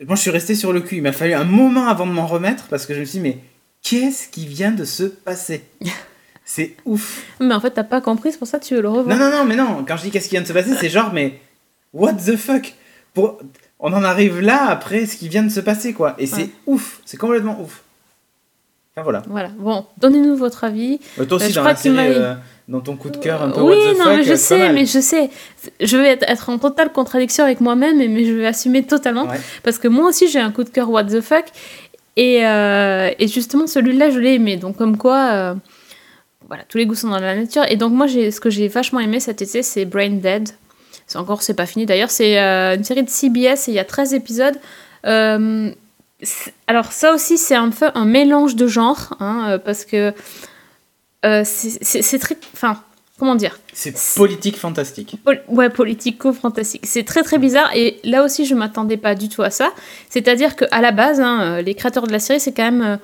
[0.06, 0.98] moi je suis resté sur le cul.
[0.98, 3.28] Il m'a fallu un moment avant de m'en remettre parce que je me suis dit,
[3.28, 3.40] mais
[3.82, 5.64] qu'est-ce qui vient de se passer?
[6.46, 7.24] C'est ouf.
[7.40, 9.16] Mais en fait, t'as pas compris, c'est pour ça que tu veux le revoir.
[9.16, 10.90] Non, non, non, mais non, quand je dis qu'est-ce qui vient de se passer, c'est
[10.90, 11.40] genre, mais
[11.94, 12.74] what the fuck?
[13.14, 13.40] Pour...
[13.80, 16.16] On en arrive là après ce qui vient de se passer, quoi.
[16.18, 17.84] Et c'est ouf, c'est complètement ouf.
[18.94, 19.22] Enfin voilà.
[19.28, 19.50] Voilà.
[19.60, 21.00] Bon, donnez-nous votre avis.
[21.20, 22.34] Euh, toi aussi, Euh, je dans crois la série, euh,
[22.70, 24.36] dans ton coup de cœur un peu oui, what the non, fuck, mais je euh,
[24.36, 25.30] sais, mais je sais.
[25.82, 29.24] Je vais être, en totale contradiction avec moi-même, mais- je vais assumer totalement.
[29.26, 29.40] Ouais.
[29.64, 31.46] Parce que moi aussi, j'ai un coup de cœur what the fuck.
[32.16, 34.56] Et, euh, et justement, celui-là, je l'ai aimé.
[34.56, 35.56] Donc, comme quoi, euh,
[36.48, 37.64] voilà, tous les goûts sont dans la nature.
[37.70, 40.50] Et donc, moi, ce que j'ai vachement aimé cet été, c'est Brain Dead.
[41.08, 41.88] C'est encore, c'est pas fini.
[41.88, 44.58] D'ailleurs, c'est euh, une série de CBS et il y a 13 épisodes.
[45.08, 45.72] Euh,
[46.68, 50.14] alors, ça aussi, c'est un peu un mélange de genres, hein, euh, parce que
[51.26, 52.38] euh, c'est, très.
[52.54, 52.82] Enfin,
[53.18, 53.60] comment dire?
[53.74, 55.16] C'est politique fantastique.
[55.24, 56.86] Pol- ouais, politico-fantastique.
[56.86, 59.72] C'est très très bizarre et là aussi je m'attendais pas du tout à ça.
[60.10, 63.00] C'est-à-dire qu'à la base, hein, euh, les créateurs de la série, c'est quand même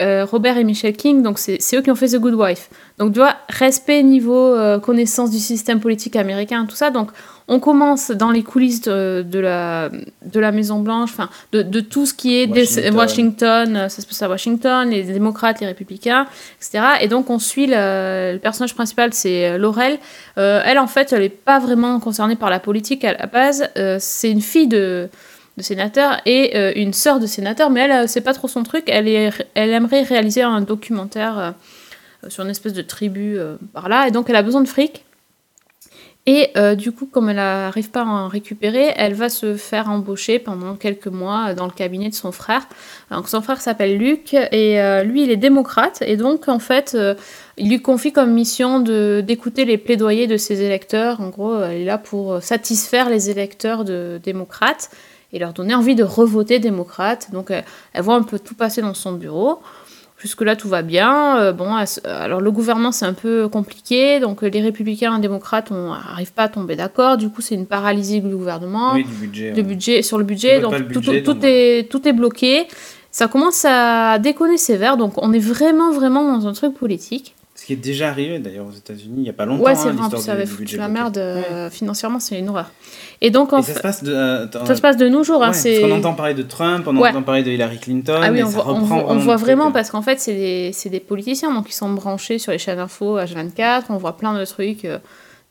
[0.00, 2.70] euh, Robert et Michel King, donc c'est eux qui ont fait The Good Wife.
[2.98, 6.90] Donc tu vois, respect niveau euh, connaissance du système politique américain, tout ça.
[6.90, 7.10] Donc
[7.48, 9.88] on commence dans les coulisses de, de la,
[10.24, 12.94] de la Maison Blanche, enfin de, de tout ce qui est Washington.
[12.94, 16.26] Washington, euh, ça se passe à Washington, les démocrates, les républicains,
[16.60, 16.84] etc.
[17.00, 19.98] Et donc on suit le, le personnage principal, c'est Laurel.
[20.38, 23.68] Euh, elle, en fait, elle n'est pas vraiment concernée par la politique à la base.
[23.98, 25.08] C'est une fille de,
[25.58, 28.62] de sénateur et euh, une sœur de sénateur, mais elle, euh, c'est pas trop son
[28.62, 28.84] truc.
[28.86, 33.38] Elle, est, elle aimerait réaliser un documentaire euh, sur une espèce de tribu
[33.72, 35.04] par là, et donc elle a besoin de fric.
[36.26, 40.38] Et du coup, comme elle n'arrive pas à en récupérer, elle va se faire embaucher
[40.38, 42.68] pendant quelques mois dans le cabinet de son frère.
[43.10, 46.02] Donc son frère s'appelle Luc et lui, il est démocrate.
[46.04, 46.98] Et donc, en fait,
[47.56, 51.22] il lui confie comme mission d'écouter les plaidoyers de ses électeurs.
[51.22, 54.90] En gros, elle est là pour satisfaire les électeurs de démocrates
[55.32, 57.30] et leur donner envie de revoter démocrate.
[57.32, 59.60] Donc, elle, elle voit un peu tout passer dans son bureau.
[60.20, 61.38] Jusque-là, tout va bien.
[61.38, 64.18] Euh, bon, se- alors le gouvernement, c'est un peu compliqué.
[64.18, 67.16] Donc, euh, les républicains et les démocrates n'arrivent pas à tomber d'accord.
[67.18, 69.50] Du coup, c'est une paralysie du gouvernement Oui, du budget.
[69.52, 69.62] de ouais.
[69.62, 72.66] budget, sur le budget, donc tout, tout est, tout est bloqué.
[73.12, 77.34] Ça commence à déconner sévère, donc on est vraiment, vraiment dans un truc politique.
[77.68, 79.62] Qui est déjà arrivé d'ailleurs aux États-Unis il y a pas longtemps.
[79.62, 82.70] Ouais, hein, c'est vrai, plus, ça avait foutu la merde, euh, financièrement, c'est une horreur.
[83.20, 84.14] Et donc, en Et ça fait, se passe de.
[84.14, 85.80] euh, ça se passe de nos jours, hein, ouais, c'est...
[85.80, 87.10] Parce qu'on entend parler de Trump, on Ouais.
[87.10, 88.20] entend parler de Hillary Clinton.
[88.22, 89.70] Ah oui, et on ça voit, on reprend voit, on voit le truc, vraiment hein.
[89.72, 93.18] parce qu'en fait, c'est des, des politiciens donc ils sont branchés sur les chaînes info
[93.18, 93.82] H24.
[93.90, 94.96] On voit plein de trucs, euh,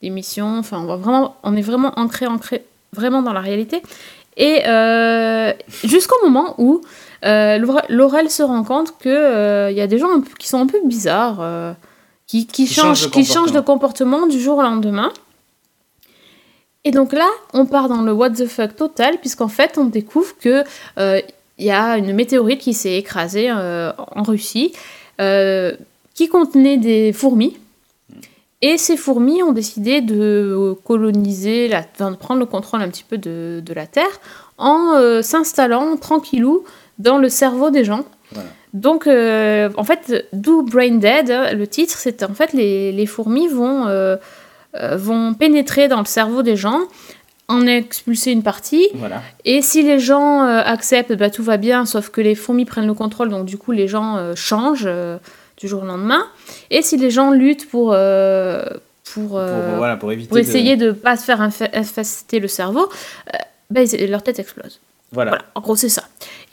[0.01, 0.57] d'émissions.
[0.57, 2.63] Enfin, on voit vraiment, on est vraiment ancré, ancré
[2.93, 3.83] vraiment dans la réalité.
[4.37, 5.53] Et euh,
[5.83, 6.81] jusqu'au moment où
[7.25, 10.07] euh, Laure- Laurel se rend compte euh, il y a des gens
[10.39, 11.73] qui sont un peu bizarres, euh,
[12.27, 15.11] qui, qui, Qui changent, de qui changent de comportement du jour au lendemain.
[16.83, 20.37] Et donc là, on part dans le what the fuck total, puisqu'en fait, on découvre
[20.37, 20.63] que
[20.97, 21.21] euh,
[21.57, 24.73] il y a une météorite qui s'est écrasée euh, en Russie,
[25.19, 25.75] euh,
[26.13, 27.57] qui contenait des fourmis.
[28.61, 33.03] Et ces fourmis ont décidé de coloniser, la, enfin, de prendre le contrôle un petit
[33.03, 34.19] peu de, de la Terre
[34.57, 36.63] en euh, s'installant tranquillou
[36.97, 38.03] dans le cerveau des gens.
[38.31, 38.49] Voilà.
[38.77, 43.47] Donc, euh, en fait, d'où Brain Dead, le titre, c'est en fait les, les fourmis
[43.47, 44.17] vont, euh,
[44.75, 46.81] euh, vont pénétrer dans le cerveau des gens,
[47.47, 49.21] en expulser une partie, Voilà.
[49.45, 52.85] et si les gens euh, acceptent, bah, tout va bien, sauf que les fourmis prennent
[52.87, 54.89] le contrôle, donc du coup les gens changent
[55.57, 56.23] du jour au lendemain.
[56.69, 59.39] Et si les gens luttent pour, pour, Pour,
[59.77, 60.27] voilà, pour éviter.
[60.29, 62.89] pour essayer de ne pas se faire infester le cerveau,
[63.71, 64.79] bah, leur tête explose.
[65.13, 65.31] Voilà.
[65.31, 66.03] Voilà, en gros c'est ça.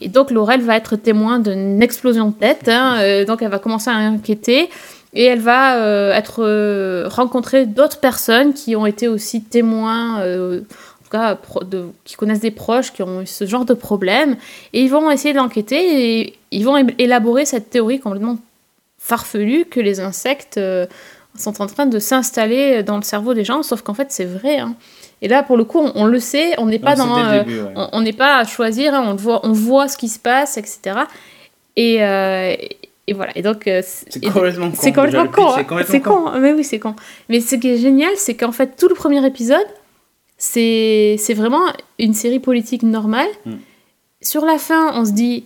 [0.04, 3.58] Et donc Laurel va être témoin d'une explosion de tête, hein, euh, donc elle va
[3.58, 4.68] commencer à inquiéter.
[5.14, 10.60] Et elle va euh, être euh, rencontrer d'autres personnes qui ont été aussi témoins, euh,
[10.60, 11.38] en tout cas
[12.04, 14.36] qui connaissent des proches qui ont eu ce genre de problème,
[14.72, 18.38] et ils vont essayer d'enquêter et ils vont élaborer cette théorie complètement
[18.98, 20.60] farfelue que les insectes
[21.36, 24.58] sont en train de s'installer dans le cerveau des gens, sauf qu'en fait c'est vrai.
[24.58, 24.74] hein.
[25.24, 27.44] Et là, pour le coup, on, on le sait, on n'est pas dans, euh, le
[27.44, 27.72] début, ouais.
[27.92, 30.80] on n'est pas à choisir, hein, on, voit, on voit ce qui se passe, etc.
[31.76, 32.54] Et, euh,
[33.06, 33.32] et voilà.
[33.34, 34.76] Et donc, euh, C'est complètement con.
[34.78, 35.48] c'est complètement con.
[35.54, 35.64] hein.
[35.64, 36.30] complètement C'est con.
[36.40, 36.94] Mais oui, c'est con.
[37.30, 39.66] Mais ce qui est génial, c'est qu'en fait, tout le premier épisode,
[40.36, 41.64] c'est c'est vraiment
[41.98, 43.28] une série politique normale.
[43.46, 43.52] Mm.
[44.20, 45.44] Sur la fin, on se dit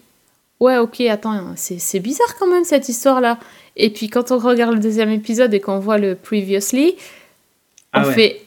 [0.61, 3.39] Ouais, ok, attends, c'est bizarre quand même cette histoire-là.
[3.77, 6.97] Et puis quand on regarde le deuxième épisode et qu'on voit le previously,
[7.95, 8.13] on Ah ouais.
[8.15, 8.41] fait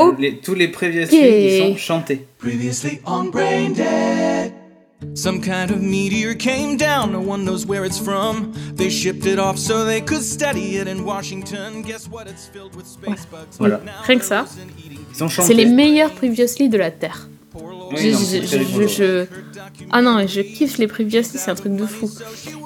[0.00, 1.12] Oh, Les- tous les previous Ok.
[1.12, 2.26] ils sont chantés.
[2.38, 4.52] Previously on Brain Dead.
[5.14, 8.50] Some kind of meteor came down, no one knows where it's from.
[8.76, 11.82] They shipped it off so they could study it in Washington.
[11.86, 12.26] Guess what?
[12.28, 13.56] It's filled with space bugs.
[13.58, 13.80] Voilà.
[14.06, 14.44] Rien que ça.
[15.28, 17.28] c'est les meilleurs previously de la Terre.
[17.90, 18.88] Oui, Je- non, je- c'est je- très je- rigolo.
[18.88, 19.24] je-
[19.90, 22.10] Ah non, je kiffe les previously, c'est un truc de fou.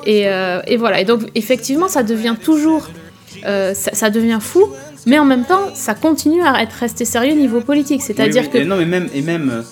[0.07, 2.89] Et, euh, et voilà, et donc effectivement, ça devient toujours.
[3.45, 4.69] euh, ça, ça devient fou,
[5.07, 8.03] mais en même temps, ça continue à être resté sérieux niveau politique.
[8.03, 8.59] C'est-à-dire Oui, oui.
[8.61, 8.65] que.
[8.65, 9.63] Et non, mais même, et même euh,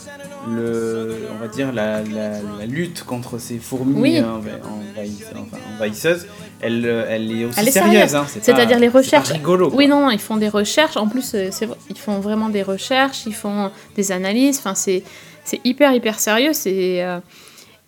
[0.49, 4.21] le, on va dire la, la, la lutte contre ces fourmis Oui.
[4.21, 6.27] enfin, envahisseuses,
[6.61, 8.15] elle, euh, elle est aussi Elle est sérieuse.
[8.15, 8.27] hein.
[8.29, 9.31] C'est C'est-à-dire les recherches.
[9.31, 9.71] rigolo.
[9.75, 10.97] Oui, non, ils font des recherches.
[10.97, 11.51] En plus, euh,
[11.89, 14.59] ils font vraiment des recherches, ils font des analyses.
[14.59, 15.03] Enfin, c'est
[15.45, 16.53] c'est hyper, hyper sérieux.
[16.53, 17.03] C'est.
[17.03, 17.19] euh,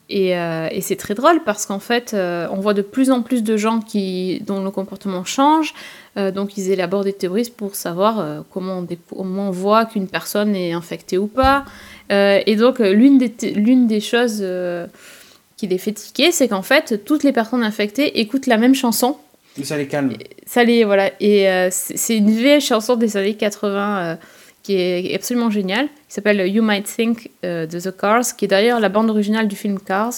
[0.09, 3.23] et, euh, et c'est très drôle parce qu'en fait, euh, on voit de plus en
[3.23, 5.73] plus de gens qui, dont le comportement change.
[6.19, 10.09] Euh, donc, ils élaborent des théories pour savoir comment, on, dé- comment on voit qu'une
[10.09, 11.65] personne est infectée ou pas.
[12.11, 14.45] Et donc, l'une des, thé- l'une des choses
[15.57, 19.17] qui les fait tiquer, c'est qu'en fait, toutes les personnes infectées écoutent la même chanson.
[19.63, 20.13] Ça les calme.
[20.47, 21.11] Ça les, voilà.
[21.21, 24.15] Et c'est une vieille chanson des années 80 euh,
[24.63, 28.49] qui est absolument géniale, qui s'appelle You Might Think euh, de The Cars, qui est
[28.49, 30.13] d'ailleurs la bande originale du film Cars.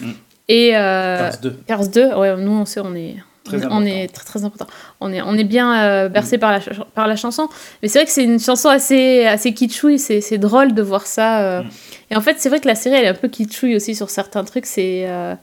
[0.00, 0.10] Mm.
[0.48, 1.50] Et euh, Cars 2.
[1.66, 3.86] Cars 2, ouais, nous on sait, on est, Très on, important.
[3.86, 4.66] est très très important.
[5.00, 6.60] On est, on est bien euh, bercé par, la,
[6.94, 7.48] par la chanson.
[7.82, 11.40] Mais c'est vrai que c'est une chanson assez, assez kitschouille, c'est drôle de voir ça.
[11.42, 11.62] euh.
[11.62, 11.68] Mm.
[12.12, 14.10] Et en fait, c'est vrai que la série, elle est un peu kitschouille aussi sur
[14.10, 14.66] certains trucs.
[14.66, 15.04] C'est.
[15.08, 15.34] euh,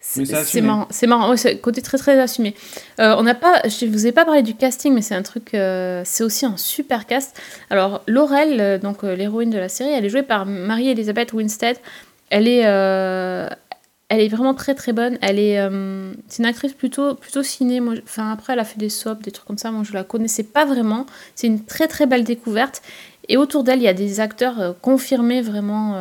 [0.00, 2.54] c'est marrant, c'est marrant, ouais, côté très très assumé.
[3.00, 5.54] Euh, on n'a pas, je vous ai pas parlé du casting, mais c'est un truc,
[5.54, 7.40] euh, c'est aussi un super cast.
[7.68, 11.78] Alors Laurel, euh, donc euh, l'héroïne de la série, elle est jouée par Marie-Elisabeth Winstead.
[12.30, 15.18] Elle est, elle est vraiment très très bonne.
[15.22, 15.58] Elle est,
[16.28, 17.80] c'est une actrice plutôt plutôt ciné.
[17.80, 19.70] Moi, enfin après, elle a fait des soaps, des trucs comme ça.
[19.70, 21.06] Moi, je la connaissais pas vraiment.
[21.34, 22.82] C'est une très très belle découverte.
[23.30, 25.94] Et autour d'elle, il y a des acteurs confirmés vraiment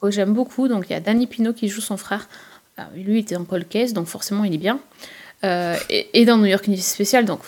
[0.00, 0.68] que j'aime beaucoup.
[0.68, 2.28] Donc il y a Danny Pino qui joue son frère.
[2.76, 4.80] Alors, lui, était en cold case, donc forcément, il est bien.
[5.44, 7.40] Euh, et, et dans New York Unité Spéciale, donc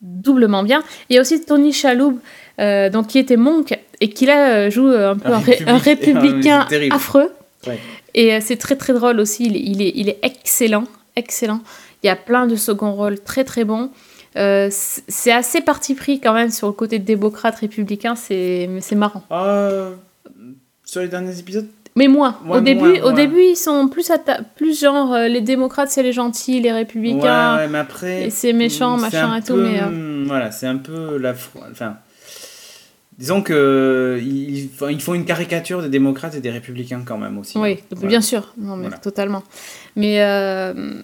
[0.00, 0.82] doublement bien.
[1.08, 2.18] Il y a aussi Tony Chaloub,
[2.58, 5.62] euh, donc, qui était monk et qui là euh, joue un peu Un un, ré-
[5.66, 6.94] un républicain, terrible.
[6.94, 7.32] affreux.
[7.66, 7.78] Ouais.
[8.14, 9.46] Et euh, c'est très très drôle aussi.
[9.46, 10.84] Il est, il est, il est excellent,
[11.16, 11.60] excellent.
[12.02, 13.90] Il y a plein de second rôles très très bons.
[14.36, 19.24] Euh, c'est assez parti pris quand même sur le côté démocrate républicain, c'est marrant.
[19.30, 19.90] Ah,
[20.84, 21.66] sur les derniers épisodes
[21.96, 22.38] Mais moins.
[22.46, 23.14] Ouais, au début, moins, au ouais.
[23.14, 27.56] début, ils sont plus genre euh, les démocrates c'est les gentils, les républicains.
[27.56, 28.30] Ouais, mais après.
[28.30, 31.34] c'est méchant, mm, machin et tout, mais, euh, mm, Voilà, c'est un peu la.
[31.70, 31.96] Enfin.
[33.18, 37.36] Disons que ils, font- ils font une caricature des démocrates et des républicains quand même
[37.38, 37.58] aussi.
[37.58, 38.08] Oui, Voilà.
[38.08, 38.96] bien sûr, non, mais Voilà.
[38.98, 39.42] totalement.
[39.94, 41.02] Mais euh,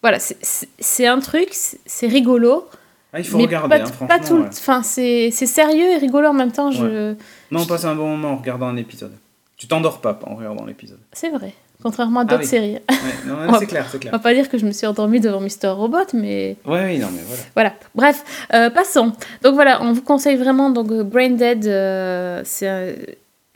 [0.00, 2.68] voilà, c'est- un truc, c'est rigolo.
[3.12, 4.34] Ah, il faut mais regarder, pas, hein, pas tout.
[4.36, 4.46] ouais.
[4.48, 6.70] Enfin, c'est c'est sérieux et rigolo en même temps.
[6.70, 7.14] Je...
[7.50, 9.12] Non, on passe un bon moment en regardant un épisode.
[9.56, 10.98] Tu t'endors pas en regardant l'épisode.
[11.12, 11.52] C'est vrai.
[11.82, 12.48] Contrairement à d'autres oui.
[12.48, 12.72] séries.
[12.88, 12.96] Ouais,
[13.26, 14.12] non, c'est clair, c'est On clair.
[14.12, 17.08] va pas dire que je me suis endormie devant Mister Robot, mais Ouais, oui, non,
[17.12, 17.42] mais voilà.
[17.54, 17.74] voilà.
[17.94, 18.24] Bref,
[18.54, 19.12] euh, passons.
[19.42, 21.66] Donc voilà, on vous conseille vraiment donc euh, Brain Dead.
[21.66, 22.92] euh, c'est un-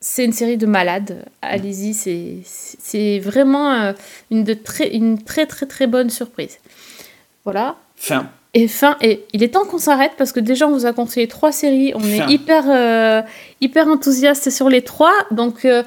[0.01, 1.25] c'est une série de malades.
[1.43, 3.93] Allez-y, c'est c'est vraiment
[4.31, 6.59] une, de très, une très très très bonne surprise.
[7.45, 7.77] Voilà.
[7.97, 8.31] Fin.
[8.55, 11.29] Et fin, et il est temps qu'on s'arrête parce que déjà on vous a conseillé
[11.29, 12.27] trois séries, on Fin.
[12.29, 13.21] est hyper, euh,
[13.61, 15.83] hyper enthousiaste sur les trois, donc euh,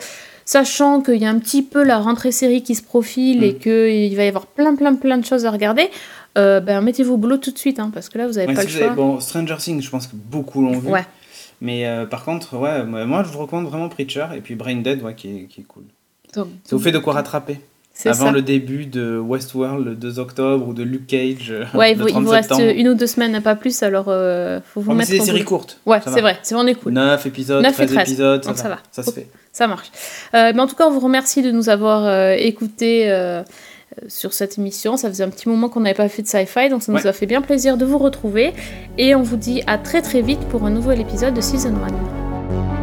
[0.45, 3.57] sachant qu'il y a un petit peu la rentrée série qui se profile et Mm.
[3.59, 5.89] qu'il va y avoir plein plein plein de choses à regarder,
[6.37, 8.53] euh, ben mettez-vous au boulot tout de suite hein, parce que là vous n'avez Ouais,
[8.53, 8.95] pas si le avez- choix.
[8.95, 10.89] bon, Stranger Things, je pense que beaucoup l'ont vu.
[10.89, 11.05] Ouais.
[11.61, 15.01] Mais par contre, ouais, moi moi, je vous recommande vraiment Preacher et puis Brain Dead,
[15.03, 15.83] ouais, qui est, qui est cool.
[16.35, 17.59] Donc, Ça vous fait de quoi rattraper.
[18.09, 18.31] Avant ça.
[18.31, 22.01] le début de Westworld le 2 octobre ou de Luke Cage euh, Ouais, il le
[22.03, 22.73] vous, il 30 vous reste septembre.
[22.75, 25.43] une ou deux semaines, pas plus, alors euh, faut vous Oh, mettre c'est des séries
[25.43, 25.77] courtes.
[25.85, 26.93] Ouais, c'est vrai, c'est on est cool.
[26.93, 28.07] 9 épisodes, 9 et 13 13.
[28.09, 28.63] épisodes, ça, Donc va.
[28.63, 28.77] ça va.
[28.91, 29.27] Ça se fait.
[29.51, 29.91] Ça marche.
[30.33, 33.11] Euh, mais en tout cas, on vous remercie de nous avoir euh, écoutés
[34.07, 34.95] sur cette émission.
[34.95, 37.07] Ça faisait un petit moment qu'on n'avait pas fait de sci-fi, donc ça nous Ouais.
[37.07, 38.53] a fait bien plaisir de vous retrouver.
[38.97, 42.80] Et on vous dit à très très vite pour un nouvel épisode de Season 1.